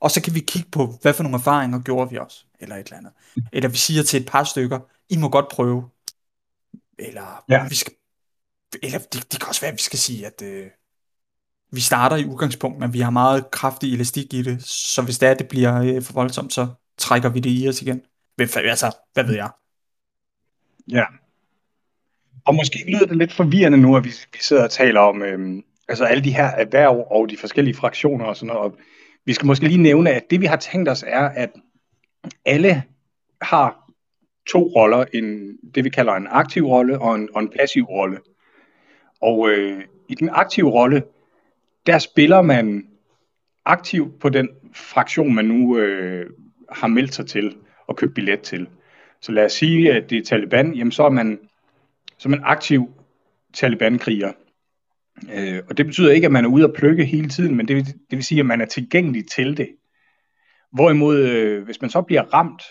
[0.04, 2.86] Og så kan vi kigge på, hvad for nogle erfaringer gjorde vi også, eller et
[2.86, 3.12] eller andet.
[3.54, 4.80] Eller vi siger til et par stykker,
[5.10, 5.90] I må godt prøve.
[7.00, 7.68] Eller ja.
[7.68, 7.94] vi skal,
[8.84, 10.68] eller det, det kan også være, at vi skal sige, at øh,
[11.72, 15.30] vi starter i udgangspunkt, men vi har meget kraftig elastik i det, så hvis det
[15.30, 18.02] er, det bliver øh, for voldsomt, så trækker vi det i os igen.
[18.40, 19.50] Altså, hvad ved jeg?
[20.88, 21.06] Ja,
[22.46, 25.64] og måske lyder det lidt forvirrende nu, at vi, vi sidder og taler om øhm,
[25.88, 28.62] altså alle de her erhverv og de forskellige fraktioner og sådan noget.
[28.62, 28.78] Og
[29.26, 31.52] vi skal måske lige nævne, at det vi har tænkt os er, at
[32.46, 32.84] alle
[33.42, 33.92] har
[34.48, 38.20] to roller, en, det vi kalder en aktiv rolle og en, og en passiv rolle.
[39.22, 41.04] Og øh, i den aktive rolle,
[41.86, 42.88] der spiller man
[43.66, 46.30] aktivt på den fraktion, man nu øh,
[46.70, 47.58] har meldt sig til
[47.88, 48.70] og købt billet til.
[49.22, 51.40] Så lad os sige, at det er Taliban, jamen så er man
[52.18, 52.94] som en aktiv
[53.54, 54.32] Taliban-kriger.
[55.34, 57.76] Øh, og det betyder ikke, at man er ude at plukke hele tiden, men det,
[57.76, 59.70] vil, det vil sige, at man er tilgængelig til det.
[60.72, 62.64] Hvorimod, øh, hvis man så bliver ramt,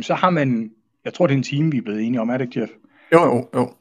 [0.00, 0.70] så har man,
[1.04, 2.72] jeg tror det er en time, vi er blevet enige om, er det ikke, Jeff?
[3.12, 3.74] Jo, jo, jo.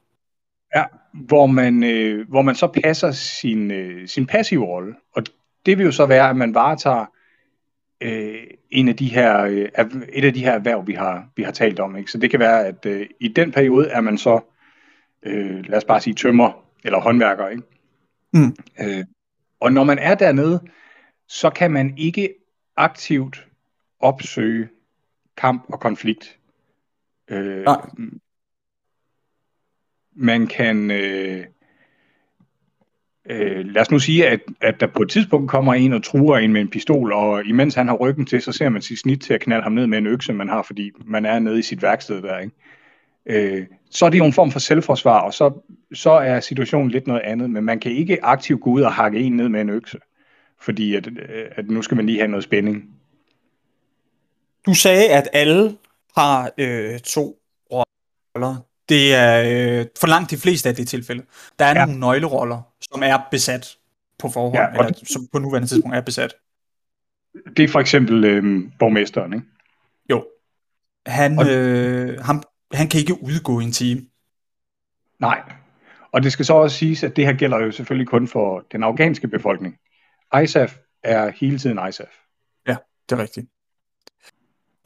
[0.76, 0.84] Ja,
[1.14, 4.96] hvor man, øh, hvor man så passer sin, øh, sin passive rolle.
[5.16, 5.24] Og
[5.66, 7.06] det vil jo så være, at man varetager
[8.02, 9.70] øh, en af de her, øh,
[10.14, 11.96] et af de her erhverv, vi har, vi har talt om.
[11.96, 12.12] Ikke?
[12.12, 14.40] Så det kan være, at øh, i den periode er man så
[15.24, 17.48] øh, lad os bare sige tømmer eller håndværker.
[17.48, 17.64] Ikke?
[18.38, 18.56] Mm.
[18.80, 19.06] Øh,
[19.60, 20.62] og når man er dernede,
[21.28, 22.34] så kan man ikke
[22.78, 23.48] aktivt
[24.00, 24.70] opsøge
[25.38, 26.40] kamp og konflikt.
[27.28, 27.82] Øh, Nej.
[30.16, 31.46] Man kan, øh,
[33.30, 36.38] øh, lad os nu sige, at, at der på et tidspunkt kommer en og truer
[36.38, 39.22] en med en pistol, og imens han har ryggen til, så ser man sit snit
[39.22, 41.62] til at knalde ham ned med en økse, man har, fordi man er nede i
[41.62, 42.40] sit værksted der.
[42.40, 42.56] Ikke?
[43.28, 45.54] Øh, så er det jo en form for selvforsvar, og så,
[45.94, 47.50] så er situationen lidt noget andet.
[47.50, 50.00] Men man kan ikke aktivt gå ud og hakke en ned med en økse,
[50.62, 51.08] fordi at,
[51.52, 52.84] at nu skal man lige have noget spænding.
[54.66, 55.78] Du sagde, at alle
[56.18, 57.40] har øh, to
[57.72, 58.56] roller.
[58.90, 59.44] Det er
[59.80, 61.24] øh, for langt de fleste af det tilfælde.
[61.60, 61.86] Der er ja.
[61.86, 62.62] nogle nøgleroller,
[62.92, 63.78] som er besat
[64.20, 66.36] på forhånd, ja, eller det, som på nuværende tidspunkt er besat.
[67.58, 69.46] Det er for eksempel øh, borgmesteren, ikke?
[70.10, 70.26] Jo.
[71.08, 72.44] Han, og, øh, ham,
[72.74, 74.02] han kan ikke udgå en time.
[75.20, 75.54] Nej,
[76.12, 78.84] og det skal så også siges, at det her gælder jo selvfølgelig kun for den
[78.84, 79.78] afghanske befolkning.
[80.44, 82.10] ISAF er hele tiden ISAF.
[82.68, 82.76] Ja,
[83.10, 83.48] det er rigtigt.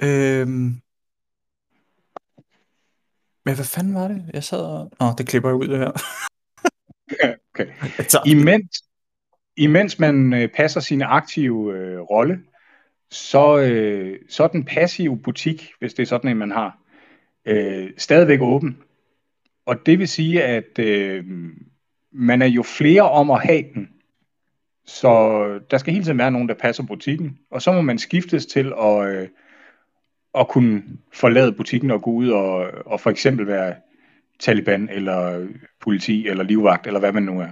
[0.01, 0.81] Øhm...
[3.45, 4.29] Men hvad fanden var det?
[4.33, 4.91] Jeg sad og...
[4.99, 5.91] Nå, det klipper jeg ud det her.
[7.53, 7.67] okay.
[8.25, 8.83] Imens,
[9.57, 12.43] imens man øh, passer sin aktive øh, rolle,
[13.11, 16.80] så, øh, så den passive butik, hvis det er sådan en, man har,
[17.45, 18.77] øh, stadigvæk åben.
[19.65, 21.25] Og det vil sige, at øh,
[22.11, 23.89] man er jo flere om at have den.
[24.85, 27.39] Så der skal hele tiden være nogen, der passer butikken.
[27.51, 29.27] Og så må man skiftes til at, øh,
[30.35, 30.83] at kunne
[31.13, 33.75] forlade butikken og gå ud og, og for eksempel være
[34.39, 35.47] Taliban eller
[35.81, 37.49] politi eller livvagt eller hvad man nu er.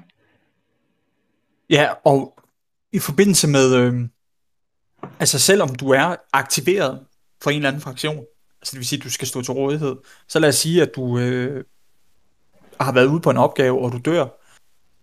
[1.69, 2.39] Ja, og
[2.91, 3.93] i forbindelse med, øh,
[5.19, 7.05] altså selvom du er aktiveret
[7.41, 8.25] for en eller anden fraktion,
[8.61, 9.95] altså det vil sige, at du skal stå til rådighed,
[10.27, 11.63] så lad os sige, at du øh,
[12.79, 14.27] har været ude på en opgave, og du dør,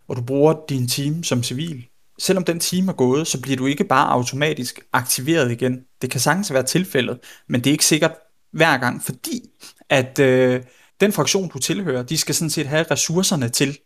[0.08, 1.86] og du bruger din team som civil.
[2.18, 5.84] Selvom den time er gået, så bliver du ikke bare automatisk aktiveret igen.
[6.02, 8.14] Det kan sagtens være tilfældet, men det er ikke sikkert
[8.52, 9.50] hver gang, fordi
[9.88, 10.62] at øh,
[11.00, 13.78] den fraktion, du tilhører, de skal sådan set have ressourcerne til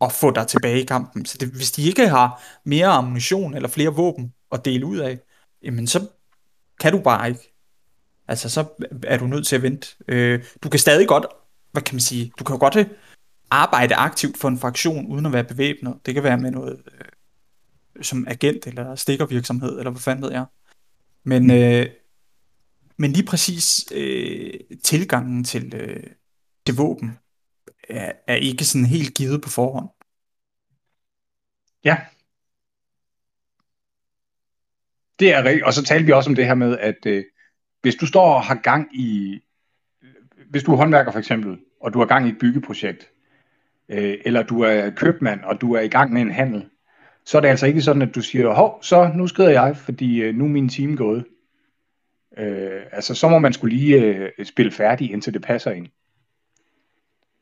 [0.00, 1.26] at få dig tilbage i kampen.
[1.26, 5.18] Så det, hvis de ikke har mere ammunition eller flere våben at dele ud af,
[5.62, 6.06] jamen så
[6.80, 7.51] kan du bare ikke.
[8.32, 8.66] Altså så
[9.06, 9.96] er du nødt til at vente.
[10.08, 11.26] Øh, du kan stadig godt,
[11.72, 12.86] hvad kan man sige, du kan jo godt øh,
[13.50, 15.98] arbejde aktivt for en fraktion uden at være bevæbnet.
[16.06, 20.44] Det kan være med noget øh, som agent eller stikkervirksomhed, eller hvad fanden ved jeg.
[21.24, 21.86] Men, øh,
[22.96, 24.54] men lige præcis øh,
[24.84, 26.06] tilgangen til, øh,
[26.66, 27.18] til våben
[27.88, 29.88] er, er ikke sådan helt givet på forhånd.
[31.84, 31.96] Ja.
[35.18, 35.64] Det er rigtigt.
[35.64, 37.24] Og så talte vi også om det her med, at øh,
[37.82, 39.40] hvis du står og har gang i,
[40.50, 43.10] hvis du er håndværker for eksempel, og du har gang i et byggeprojekt,
[43.88, 46.68] øh, eller du er købmand, og du er i gang med en handel,
[47.24, 50.22] så er det altså ikke sådan, at du siger, hov, så nu skrider jeg, fordi
[50.22, 51.24] øh, nu er min time gået.
[52.38, 55.88] Øh, altså, så må man skulle lige øh, spille færdig, indtil det passer ind.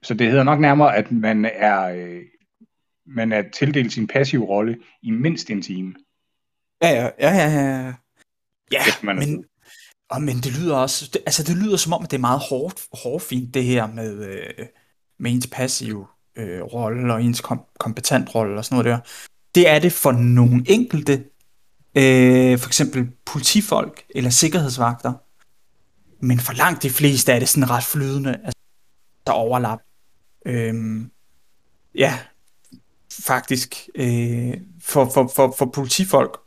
[0.03, 2.23] Så det hedder nok nærmere, at man er, øh,
[3.07, 5.95] man er tildelt sin passive rolle i mindst en time.
[6.83, 7.95] Ja, ja, ja, ja.
[8.73, 9.45] Ja, ja men,
[10.11, 12.41] og, men det lyder også, det, altså det lyder som om, at det er meget
[12.41, 14.67] hårdt, hårdfint det her med, øh,
[15.19, 16.07] med ens passive
[16.37, 19.11] øh, rolle og ens kom, kompetent rolle og sådan noget der.
[19.55, 21.25] Det er det for nogle enkelte,
[21.95, 25.13] øh, for eksempel politifolk eller sikkerhedsvagter.
[26.21, 28.59] Men for langt de fleste er det sådan ret flydende, altså
[29.27, 29.81] der overlap.
[30.47, 31.11] Øhm,
[31.95, 32.19] ja,
[33.21, 33.89] faktisk.
[33.95, 36.40] Øh, for, for, for, for politifolk,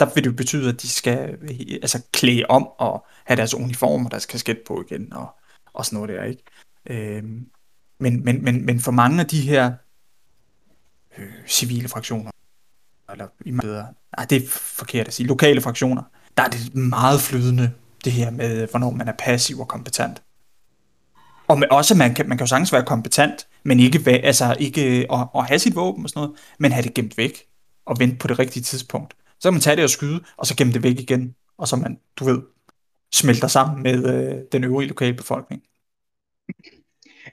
[0.00, 1.38] der vil det betyde, at de skal
[1.82, 5.28] altså, klæde om og have deres uniformer, deres kasket på igen og,
[5.72, 6.42] og sådan noget der, ikke?
[6.86, 7.46] Øhm,
[8.00, 9.72] men, men, men, men for mange af de her
[11.18, 12.30] øh, civile fraktioner,
[13.12, 13.86] eller i bedre,
[14.16, 16.02] nej, det er forkert at sige, lokale fraktioner,
[16.36, 17.72] der er det meget flydende,
[18.04, 20.22] det her med, hvornår man er passiv og kompetent.
[21.48, 25.06] Og med, også, man kan, man kan jo sagtens være kompetent, men ikke, altså, ikke
[25.12, 27.42] at, at have sit våben og sådan noget, men have det gemt væk
[27.86, 29.14] og vente på det rigtige tidspunkt.
[29.40, 31.76] Så kan man tage det og skyde, og så gemme det væk igen, og så
[31.76, 32.42] man, du ved,
[33.12, 35.62] smelter sammen med øh, den øvrige lokale befolkning.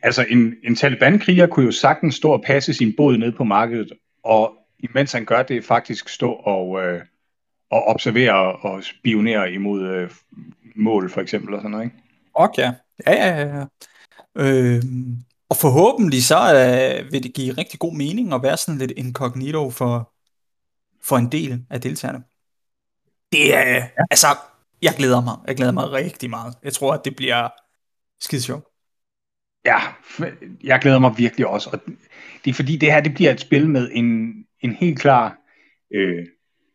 [0.02, 3.92] Altså en, en Taliban-kriger kunne jo sagtens stå og passe sin båd ned på markedet,
[4.24, 7.02] og imens han gør det, faktisk stå og, øh,
[7.72, 10.12] og observere og spionere imod øh,
[10.76, 11.98] mål, for eksempel, og sådan noget, ikke?
[12.34, 12.72] Okay,
[13.08, 13.66] ja, ja, ja.
[14.38, 14.84] Øh,
[15.50, 19.70] og forhåbentlig så øh, vil det give rigtig god mening at være sådan lidt incognito
[19.70, 20.12] for,
[21.08, 22.24] for en del af deltagerne.
[23.32, 23.88] Det er, ja.
[24.12, 24.28] altså,
[24.82, 25.38] jeg glæder mig.
[25.48, 26.54] Jeg glæder mig rigtig meget.
[26.64, 27.50] Jeg tror, at det bliver
[28.20, 28.66] skide sjovt.
[29.66, 29.80] Ja,
[30.64, 31.70] jeg glæder mig virkelig også.
[31.74, 31.80] Og
[32.46, 35.38] det er fordi, det her det bliver et spil med en, en helt klar
[35.94, 36.26] øh,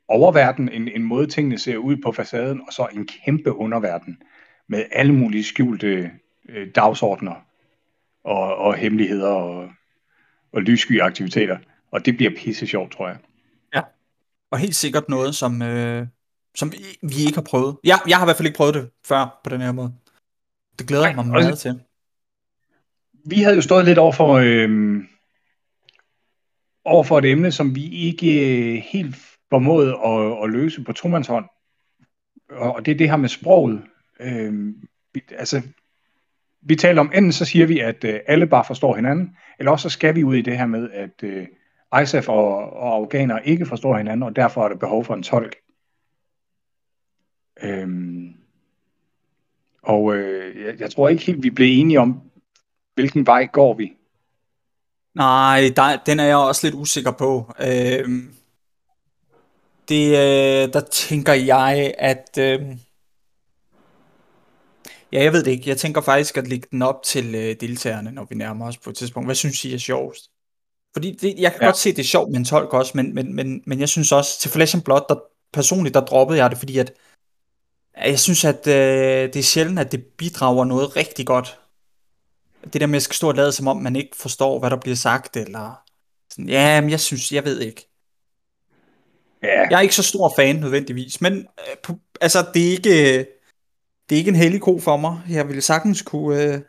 [0.08, 4.22] oververden, en, en måde tingene ser ud på facaden, og så en kæmpe underverden
[4.68, 6.10] med alle mulige skjulte
[6.48, 7.34] øh, dagsordner
[8.24, 9.70] og, og hemmeligheder og,
[10.52, 11.58] og lyssky aktiviteter.
[11.90, 13.16] Og det bliver pisse sjovt, tror jeg.
[14.52, 16.06] Ja, og helt sikkert noget, som, øh,
[16.54, 16.72] som
[17.02, 17.76] vi ikke har prøvet.
[17.84, 19.94] Jeg, jeg har i hvert fald ikke prøvet det før på den her måde.
[20.78, 21.80] Det glæder jeg mig meget også, til.
[23.26, 25.00] Vi havde jo stået lidt over for, øh,
[26.84, 29.16] over for et emne, som vi ikke øh, helt
[29.50, 31.44] formåede at, at løse på tomandshånd.
[32.50, 33.82] Og det er det her med sproget.
[34.20, 34.74] Øh,
[35.38, 35.62] altså,
[36.62, 39.88] vi taler om, enten så siger vi, at øh, alle bare forstår hinanden, eller også
[39.88, 41.46] så skal vi ud i det her med, at øh,
[42.02, 45.56] ISAF og, og afghanere ikke forstår hinanden, og derfor er der behov for en tolk.
[47.62, 48.34] Øhm,
[49.82, 52.20] og øh, jeg, jeg tror ikke helt, vi blev enige om,
[52.94, 53.92] hvilken vej går vi.
[55.14, 57.52] Nej, der, den er jeg også lidt usikker på.
[57.60, 58.34] Øhm,
[59.88, 62.38] det, øh, der tænker jeg, at...
[62.38, 62.76] Øh,
[65.12, 65.68] Ja, jeg ved det ikke.
[65.68, 68.90] Jeg tænker faktisk at lægge den op til øh, deltagerne, når vi nærmer os på
[68.90, 69.26] et tidspunkt.
[69.26, 70.31] Hvad synes I er sjovest?
[70.92, 71.66] Fordi det, jeg kan ja.
[71.66, 74.12] godt se, det er sjovt med en tolk også, men, men, men, men jeg synes
[74.12, 75.14] også, til Flash and Blood, der,
[75.52, 76.92] personligt, der droppede jeg det, fordi at
[77.96, 81.58] jeg synes, at øh, det er sjældent, at det bidrager noget rigtig godt
[82.72, 84.76] det der med at skal stå og lade, som om man ikke forstår, hvad der
[84.76, 85.82] bliver sagt, eller
[86.30, 87.88] sådan, ja, men jeg synes, jeg ved ikke.
[89.42, 93.18] Ja, Jeg er ikke så stor fan nødvendigvis, men øh, på, altså, det er ikke,
[94.08, 95.20] det er ikke en hellig ko for mig.
[95.28, 96.60] Jeg ville sagtens kunne, øh,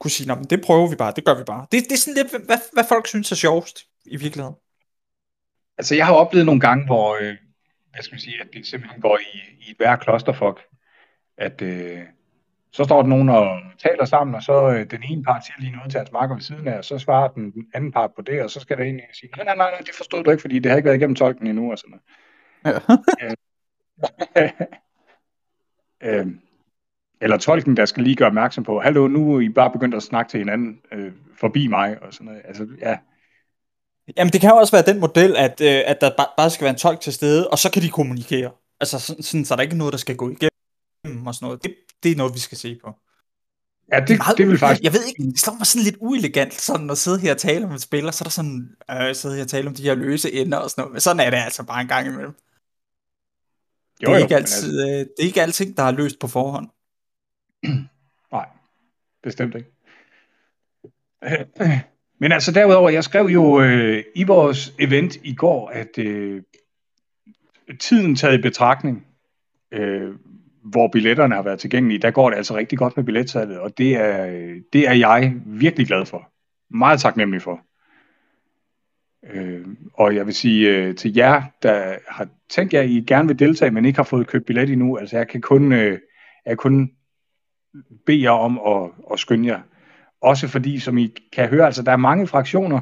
[0.00, 1.66] kunne sige, "Nå, men det prøver vi bare, det gør vi bare.
[1.72, 4.56] Det, det er sådan lidt, hvad, hvad folk synes er sjovest i virkeligheden.
[5.78, 7.36] altså jeg har oplevet nogle gange, hvor, øh,
[7.90, 10.60] hvad skal man sige, at det simpelthen går i, i et værre klosterfuck,
[11.38, 12.00] at øh,
[12.72, 15.76] så står der nogen og taler sammen, og så øh, den ene part siger lige
[15.76, 18.42] noget til hans marker ved siden af, og så svarer den anden part på det,
[18.42, 20.58] og så skal der en sige, nej, nej, nej, nej, det forstod du ikke, fordi
[20.58, 22.00] det har ikke været igennem tolken endnu, og sådan
[22.64, 22.82] noget.
[23.20, 23.30] Ja.
[26.20, 26.26] øh,
[27.20, 30.02] eller tolken, der skal lige gøre opmærksom på, hallo, nu er I bare begyndt at
[30.02, 32.42] snakke til hinanden øh, forbi mig, og sådan noget.
[32.44, 32.96] Altså, ja,
[34.16, 36.64] Jamen, det kan jo også være den model, at, øh, at der ba- bare skal
[36.64, 38.50] være en tolk til stede, og så kan de kommunikere.
[38.80, 41.64] Altså, sådan, sådan, så er der ikke noget, der skal gå igennem og sådan noget.
[41.64, 42.90] Det, det er noget, vi skal se på.
[43.92, 44.82] ja det, Meget det vil faktisk...
[44.84, 47.66] Jeg ved ikke, det slår mig sådan lidt uelegant, sådan at sidde her og tale
[47.66, 49.82] om et spil, og så er der sådan, øh, sidde her og tale om de
[49.82, 50.92] her løse ender og sådan noget.
[50.92, 52.34] Men sådan er det altså bare en gang imellem.
[54.02, 56.28] Jo, det, er jo, ikke altid, øh, det er ikke alting, der er løst på
[56.28, 56.68] forhånd.
[58.32, 58.46] Nej,
[59.22, 59.70] bestemt ikke.
[62.20, 66.42] Men altså derudover, jeg skrev jo øh, i vores event i går, at øh,
[67.80, 69.06] tiden taget i betragtning,
[69.72, 70.14] øh,
[70.64, 73.96] hvor billetterne har været tilgængelige, der går det altså rigtig godt med billetsalget, og det
[73.96, 74.26] er,
[74.72, 76.30] det er jeg virkelig glad for.
[76.70, 77.60] Meget taknemmelig for.
[79.30, 83.28] Øh, og jeg vil sige øh, til jer, der har tænkt jer, at I gerne
[83.28, 85.90] vil deltage, men ikke har fået købt billet endnu, altså jeg kan kun, øh,
[86.44, 86.90] jeg kan kun
[88.06, 89.60] bede jer om at, at skynde jer.
[90.20, 92.80] Også fordi, som I kan høre, altså der er mange fraktioner,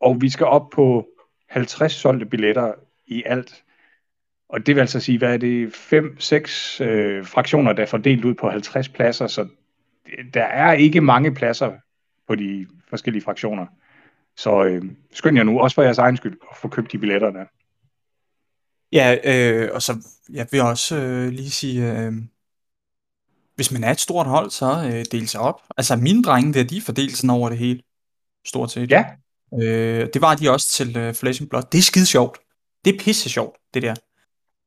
[0.00, 1.06] og vi skal op på
[1.48, 2.72] 50 solgte billetter
[3.06, 3.64] i alt.
[4.48, 8.34] Og det vil altså sige, hvad er det, 5-6 øh, fraktioner, der er fordelt ud
[8.34, 9.48] på 50 pladser, så
[10.34, 11.72] der er ikke mange pladser
[12.28, 13.66] på de forskellige fraktioner.
[14.36, 17.30] Så øh, skynd jer nu, også for jeres egen skyld, at få købt de billetter
[17.30, 17.44] der.
[18.92, 19.92] Ja, øh, og så
[20.32, 22.12] jeg vil også øh, lige sige, øh,
[23.56, 25.62] hvis man er et stort hold, så øh, del sig op.
[25.76, 27.82] Altså mine drenge der, de er fordelt sådan over det hele,
[28.46, 28.90] stort set.
[28.90, 29.04] Ja,
[29.54, 31.62] Øh, det var de også til øh, Flesh and Blood.
[31.72, 32.38] Det er skide sjovt.
[32.84, 33.94] Det er pisse sjovt, det der.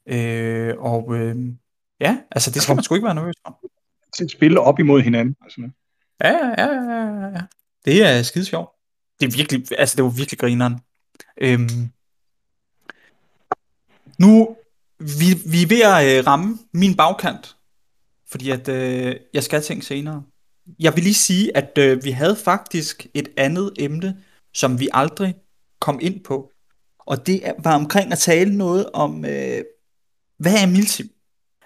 [0.07, 1.37] Øh, og øh,
[1.99, 3.59] ja, altså det skal man sgu ikke være nervøs for.
[4.17, 5.35] til spille op imod hinanden.
[6.23, 7.41] Ja, ja, ja, ja, ja.
[7.85, 8.69] Det er skide sjovt.
[9.19, 10.79] Det er virkelig, altså det var virkelig grineren.
[11.37, 11.89] Øhm,
[14.19, 14.55] nu,
[14.99, 17.55] vi, vi er ved at øh, ramme min bagkant,
[18.31, 20.23] fordi at øh, jeg skal tænke senere.
[20.79, 24.17] Jeg vil lige sige, at øh, vi havde faktisk et andet emne,
[24.53, 25.35] som vi aldrig
[25.79, 26.51] kom ind på.
[26.99, 29.63] Og det var omkring at tale noget om, øh,
[30.37, 31.09] hvad er milsim?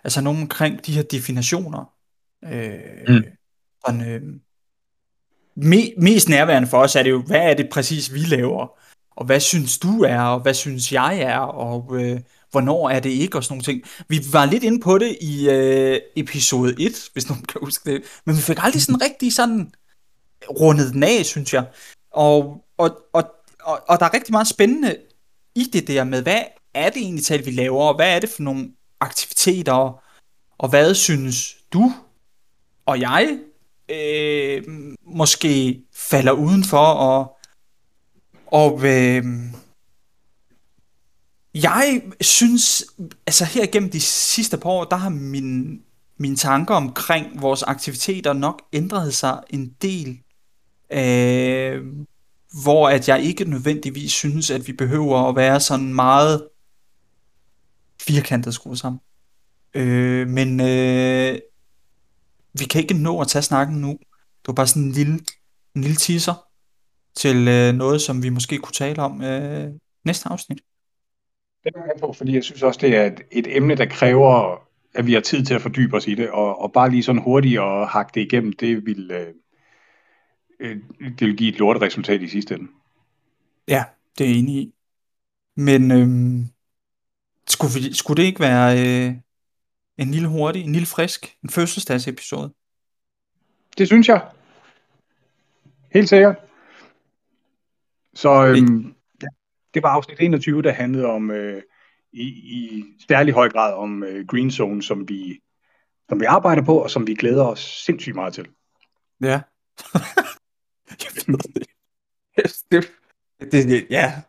[0.03, 1.93] Altså noget omkring de her definitioner.
[2.43, 3.23] Øh, Mm.
[3.85, 4.21] sådan, øh,
[5.55, 8.77] me, mest nærværende for os er det jo, hvad er det præcis, vi laver?
[9.15, 12.19] Og hvad synes du er, og hvad synes jeg er, og øh,
[12.53, 13.83] hvornår er det ikke, og sådan nogle ting.
[14.07, 18.03] Vi var lidt inde på det i øh, episode 1, hvis nogen kan huske det,
[18.25, 19.71] men vi fik aldrig sådan rigtig sådan
[20.49, 21.65] rundet den af, synes jeg.
[22.11, 23.23] Og, og, og,
[23.63, 24.95] og, og der er rigtig meget spændende
[25.55, 26.41] i det der med, hvad
[26.73, 30.01] er det egentlig tal, vi laver, og hvad er det for nogle aktiviteter,
[30.57, 31.93] og hvad synes du
[32.85, 33.39] og jeg
[33.89, 34.63] øh,
[35.05, 37.37] måske falder udenfor, og,
[38.47, 39.23] og øh,
[41.53, 42.85] jeg synes,
[43.27, 45.81] altså her igennem de sidste par år, der har min,
[46.17, 50.19] mine tanker omkring vores aktiviteter nok ændret sig en del,
[50.91, 51.85] øh,
[52.63, 56.47] hvor at jeg ikke nødvendigvis synes, at vi behøver at være sådan meget
[58.01, 58.99] firkantet skruet sammen.
[59.73, 61.39] Øh, men øh,
[62.53, 63.89] vi kan ikke nå at tage snakken nu.
[64.41, 65.19] Det var bare sådan en lille,
[65.75, 66.47] en lille teaser
[67.15, 69.71] til øh, noget, som vi måske kunne tale om øh,
[70.05, 70.59] næste afsnit.
[71.63, 74.57] Det er jeg på, fordi jeg synes også, det er et, et emne, der kræver,
[74.93, 77.21] at vi har tid til at fordybe os i det, og, og bare lige sådan
[77.21, 79.27] hurtigt at hakke det igennem, det vil, øh,
[80.59, 80.77] øh,
[81.19, 82.67] det vil give et lortet resultat i sidste ende.
[83.67, 83.83] Ja,
[84.17, 84.73] det er jeg enig i.
[85.55, 86.45] Men øhm,
[87.47, 89.15] skulle, vi, skulle det ikke være øh,
[89.97, 92.53] en lille hurtig, en lille frisk, en fødselsdagsepisode?
[93.77, 94.21] Det synes jeg.
[95.93, 96.35] Helt sikkert.
[98.13, 98.95] Så øhm,
[99.73, 101.61] det var afsnit 21, der handlede om øh,
[102.13, 105.39] i, i særlig høj grad om øh, Green Zone, som vi,
[106.09, 108.47] som vi arbejder på, og som vi glæder os sindssygt meget til.
[109.21, 109.27] Ja.
[111.03, 111.37] jeg ved
[112.71, 112.91] det.
[113.51, 113.87] det, det.
[113.89, 114.21] Ja.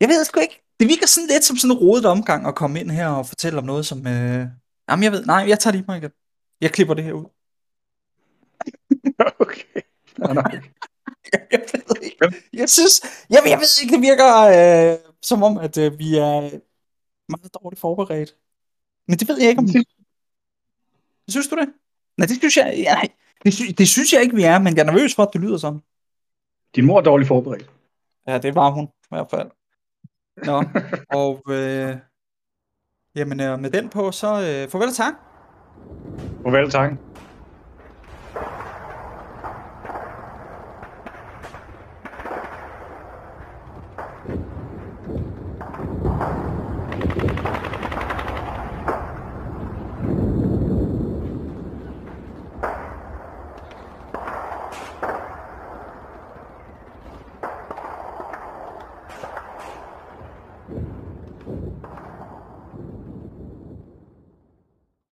[0.00, 0.62] Jeg ved sgu ikke.
[0.80, 3.58] Det virker sådan lidt som sådan en rodet omgang at komme ind her og fortælle
[3.58, 4.06] om noget, som...
[4.06, 4.46] Øh...
[4.90, 5.26] Jamen, jeg ved...
[5.26, 6.10] Nej, jeg tager i mig igen.
[6.60, 7.24] Jeg klipper det her ud.
[9.40, 9.80] okay.
[10.18, 10.60] Nej, nej.
[11.32, 12.34] Jeg ved ikke.
[12.52, 14.28] Jeg synes, jeg, jeg ved ikke, det virker
[14.92, 16.40] øh, som om, at øh, vi er
[17.28, 18.36] meget dårligt forberedt.
[19.08, 19.68] Men det ved jeg ikke om...
[21.28, 21.68] Synes du det?
[22.16, 23.08] Nej, det synes jeg, ja, nej,
[23.44, 25.40] det, sy- det synes jeg ikke, vi er, men jeg er nervøs for, at det
[25.40, 25.80] lyder sådan.
[26.76, 27.70] Din mor er dårligt forberedt.
[28.28, 29.50] Ja, det var hun i hvert fald.
[30.44, 30.64] Nå,
[31.20, 31.96] og øh,
[33.14, 35.14] jamen, øh, med den på, så øh, farvel og tak.
[36.42, 36.92] Farvel, tak.